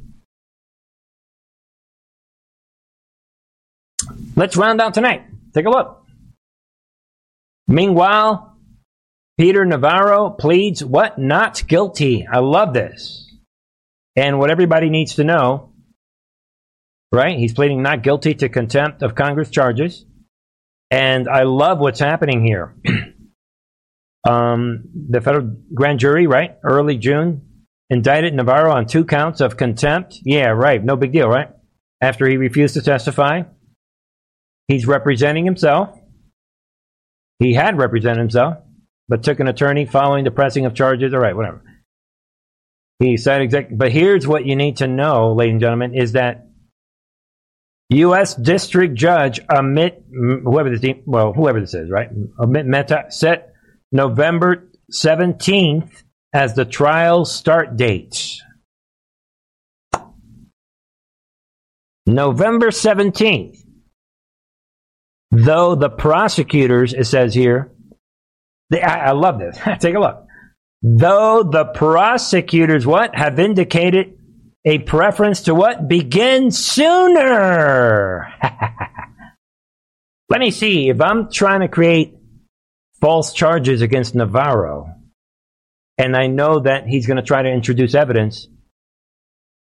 [4.41, 5.23] let's round out tonight.
[5.53, 6.03] Take a look.
[7.69, 8.57] Meanwhile,
[9.39, 11.19] Peter Navarro pleads what?
[11.19, 12.27] Not guilty.
[12.27, 13.31] I love this.
[14.17, 15.75] And what everybody needs to know,
[17.13, 17.39] right?
[17.39, 20.07] He's pleading not guilty to contempt of Congress charges.
[20.91, 22.75] And I love what's happening here.
[24.29, 26.57] um, the federal grand jury, right?
[26.65, 30.19] Early June, indicted Navarro on two counts of contempt.
[30.25, 30.83] Yeah, right.
[30.83, 31.51] No big deal, right?
[32.01, 33.43] After he refused to testify,
[34.71, 35.99] he's representing himself.
[37.41, 38.59] He had represented himself,
[39.09, 41.13] but took an attorney following the pressing of charges.
[41.13, 41.65] All right, whatever.
[43.01, 43.77] He said exactly.
[43.77, 46.47] But here's what you need to know, ladies and gentlemen, is that
[47.89, 48.37] U.S.
[48.37, 52.09] District Judge Amit, whoever this, well, whoever this is, right?
[52.39, 53.53] Amit Mehta set
[53.91, 55.91] November 17th
[56.33, 58.37] as the trial start date.
[62.07, 63.57] November 17th.
[65.31, 67.73] Though the prosecutors, it says here,
[68.71, 69.59] they, I, I love this.
[69.81, 70.27] Take a look.
[70.83, 74.19] Though the prosecutors, what, have indicated
[74.65, 75.89] a preference to what?
[75.89, 78.27] Begin sooner.
[80.31, 80.89] Let me see.
[80.89, 82.15] If I'm trying to create
[83.01, 84.95] false charges against Navarro,
[85.99, 88.49] and I know that he's going to try to introduce evidence,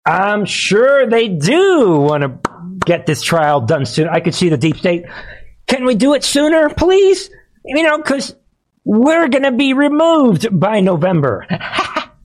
[0.04, 2.38] I'm sure they do want to
[2.84, 4.08] get this trial done soon.
[4.08, 5.04] I could see the deep state.
[5.66, 7.30] Can we do it sooner, please?
[7.64, 8.34] You know, because
[8.84, 11.47] we're going to be removed by November.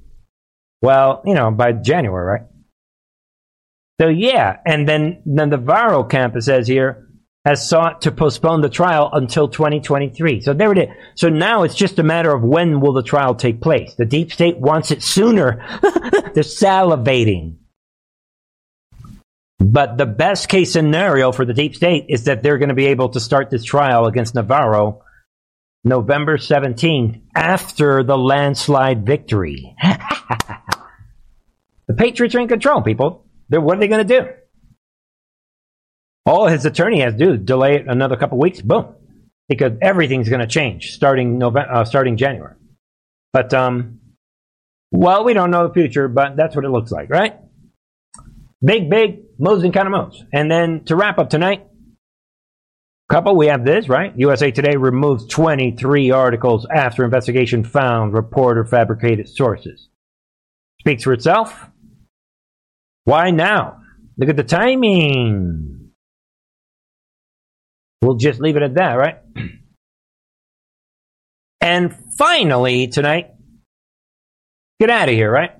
[0.81, 2.47] well, you know, by January, right?
[3.99, 7.07] So yeah, and then the Navarro campus says here
[7.45, 10.41] has sought to postpone the trial until 2023.
[10.41, 10.89] So there it is.
[11.15, 13.95] So now it's just a matter of when will the trial take place.
[13.95, 15.63] The deep state wants it sooner.
[15.81, 17.57] They're salivating.
[19.61, 22.87] But the best case scenario for the deep state is that they're going to be
[22.87, 25.03] able to start this trial against Navarro
[25.83, 29.75] November 17th after the landslide victory.
[31.87, 33.27] the Patriots are in control, people.
[33.49, 34.29] They're, what are they going to do?
[36.25, 38.61] All his attorney has to do is delay it another couple weeks.
[38.61, 38.95] Boom,
[39.47, 42.55] because everything's going to change starting November, uh, starting January.
[43.31, 43.99] But um,
[44.91, 47.35] well, we don't know the future, but that's what it looks like, right?
[48.63, 50.23] Big, big moves and kind of moves.
[50.31, 51.67] And then to wrap up tonight,
[53.11, 54.13] couple, we have this, right?
[54.15, 59.89] USA Today removes 23 articles after investigation found reporter fabricated sources.
[60.79, 61.67] Speaks for itself.
[63.03, 63.81] Why now?
[64.17, 65.91] Look at the timing.
[68.01, 69.17] We'll just leave it at that, right?
[71.63, 73.33] And finally, tonight,
[74.79, 75.51] get out of here, right?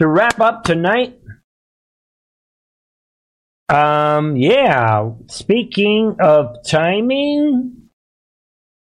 [0.00, 1.19] To wrap up tonight,
[3.70, 5.10] um, yeah.
[5.28, 7.88] Speaking of timing,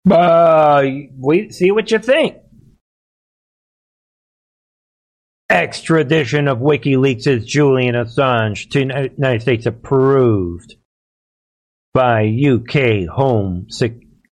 [0.10, 0.84] uh,
[1.18, 2.38] we see what you think.
[5.50, 10.76] Extradition of WikiLeaks' Julian Assange to United States approved
[11.94, 13.68] by UK Home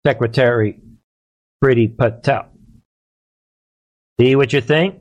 [0.05, 0.81] Secretary
[1.63, 2.49] Priti Patel.
[4.21, 5.01] See what you think?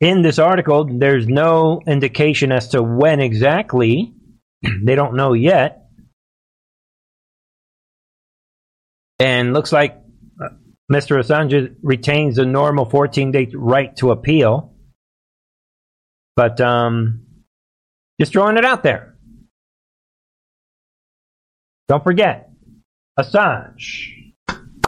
[0.00, 4.14] In this article, there's no indication as to when exactly
[4.82, 5.88] they don't know yet.
[9.18, 10.02] And looks like
[10.42, 10.48] uh,
[10.92, 11.18] Mr.
[11.18, 14.74] Assange retains the normal 14 day right to appeal.
[16.36, 17.26] But um,
[18.20, 19.16] just throwing it out there.
[21.86, 22.50] Don't forget,
[23.18, 24.32] Assange.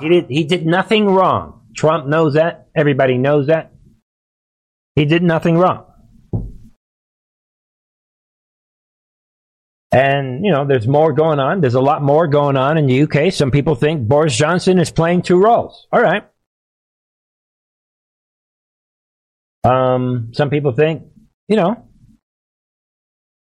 [0.00, 1.66] He did, he did nothing wrong.
[1.76, 2.68] Trump knows that.
[2.74, 3.72] Everybody knows that.
[4.94, 5.84] He did nothing wrong.
[9.92, 11.60] And, you know, there's more going on.
[11.60, 13.32] There's a lot more going on in the UK.
[13.32, 15.86] Some people think Boris Johnson is playing two roles.
[15.92, 16.24] All right.
[19.64, 21.04] Um, some people think,
[21.48, 21.86] you know,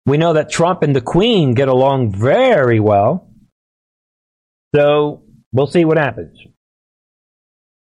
[0.05, 3.29] we know that Trump and the Queen get along very well.
[4.75, 6.37] So we'll see what happens.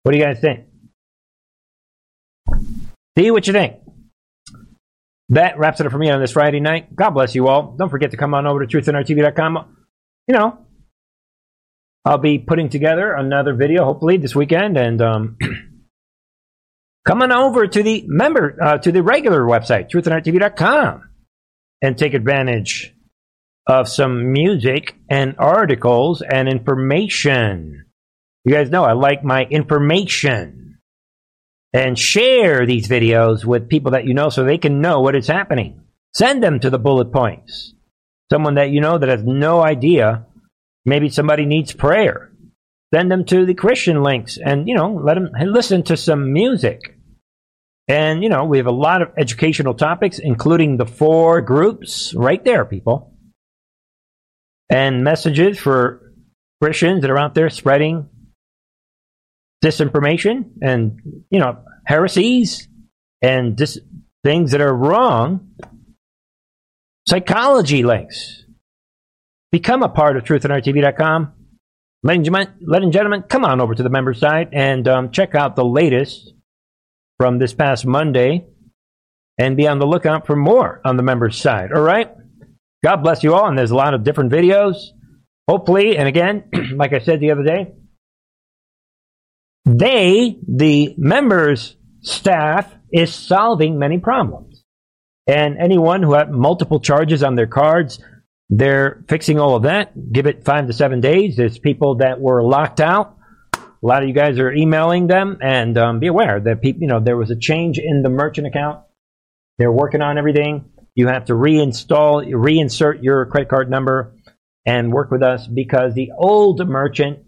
[0.04, 0.66] What do you guys think?
[3.18, 3.76] See what you think.
[5.30, 6.96] That wraps it up for me on this Friday night.
[6.96, 7.76] God bless you all.
[7.78, 9.76] Don't forget to come on over to truthandarttv.com.
[10.28, 10.58] You know,
[12.06, 15.38] I'll be putting together another video hopefully this weekend and um,
[17.06, 21.10] come on over to the member uh, to the regular website, truthandarttv.com,
[21.82, 22.94] and take advantage
[23.68, 27.86] of some music and articles and information.
[28.46, 30.67] You guys know I like my information.
[31.78, 35.28] And share these videos with people that you know so they can know what is
[35.28, 35.80] happening.
[36.12, 37.76] Send them to the bullet points.
[38.32, 40.26] Someone that you know that has no idea.
[40.86, 42.32] Maybe somebody needs prayer.
[42.92, 46.98] Send them to the Christian links and, you know, let them listen to some music.
[47.88, 52.44] And, you know, we have a lot of educational topics, including the four groups right
[52.44, 53.14] there, people.
[54.68, 56.12] And messages for
[56.60, 58.10] Christians that are out there spreading
[59.64, 62.68] disinformation and, you know, heresies
[63.22, 63.80] and dis-
[64.24, 65.52] things that are wrong.
[67.08, 68.44] Psychology links.
[69.52, 71.34] Become a part of truthandarttv.com.
[72.04, 75.66] Ladies and gentlemen, come on over to the member site and um, check out the
[75.66, 76.34] latest
[77.18, 78.46] from this past Monday
[79.38, 81.72] and be on the lookout for more on the member side.
[81.72, 82.12] All right?
[82.84, 83.48] God bless you all.
[83.48, 84.78] And there's a lot of different videos.
[85.48, 86.44] Hopefully, and again,
[86.76, 87.74] like I said the other day,
[89.68, 94.64] they, the members staff, is solving many problems.
[95.28, 98.00] And anyone who had multiple charges on their cards,
[98.50, 100.12] they're fixing all of that.
[100.12, 101.36] Give it five to seven days.
[101.36, 103.18] There's people that were locked out
[103.84, 106.88] a lot of you guys are emailing them, and um, be aware that people, you
[106.88, 108.84] know, there was a change in the merchant account.
[109.60, 110.72] They're working on everything.
[110.96, 114.16] You have to reinstall, reinsert your credit card number,
[114.66, 117.20] and work with us because the old merchant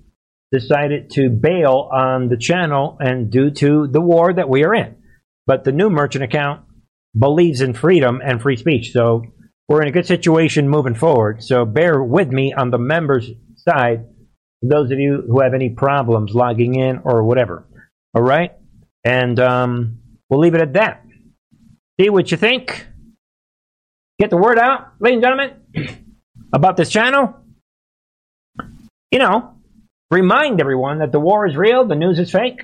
[0.51, 4.95] decided to bail on the channel, and due to the war that we are in.
[5.45, 6.61] But the new merchant account
[7.17, 9.23] believes in freedom and free speech, so
[9.67, 11.43] we're in a good situation moving forward.
[11.43, 14.05] So bear with me on the members' side
[14.61, 17.67] those of you who have any problems logging in or whatever.
[18.13, 18.53] All right?
[19.05, 19.99] And um,
[20.30, 21.05] we'll leave it at that.
[21.99, 22.88] See what you think.
[24.19, 26.15] Get the word out, ladies and gentlemen,
[26.53, 27.35] about this channel.
[29.11, 29.55] You know,
[30.10, 32.64] remind everyone that the war is real, the news is fake.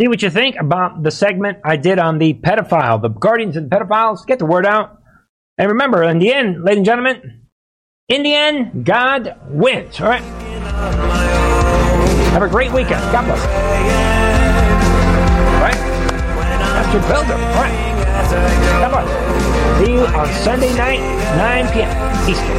[0.00, 3.68] See what you think about the segment I did on the pedophile, the guardians of
[3.68, 4.24] the pedophiles.
[4.26, 4.98] Get the word out.
[5.58, 7.48] And remember, in the end, ladies and gentlemen,
[8.08, 10.00] in the end, God wins.
[10.00, 10.22] All right?
[12.32, 13.00] Have a great weekend.
[13.10, 13.44] God bless.
[15.60, 15.74] Right?
[15.74, 17.34] Pastor Builder.
[17.34, 17.88] All right.
[18.80, 19.08] God bless.
[19.84, 21.00] See you on Sunday night,
[21.36, 21.90] 9 p.m.
[22.28, 22.58] Eastern.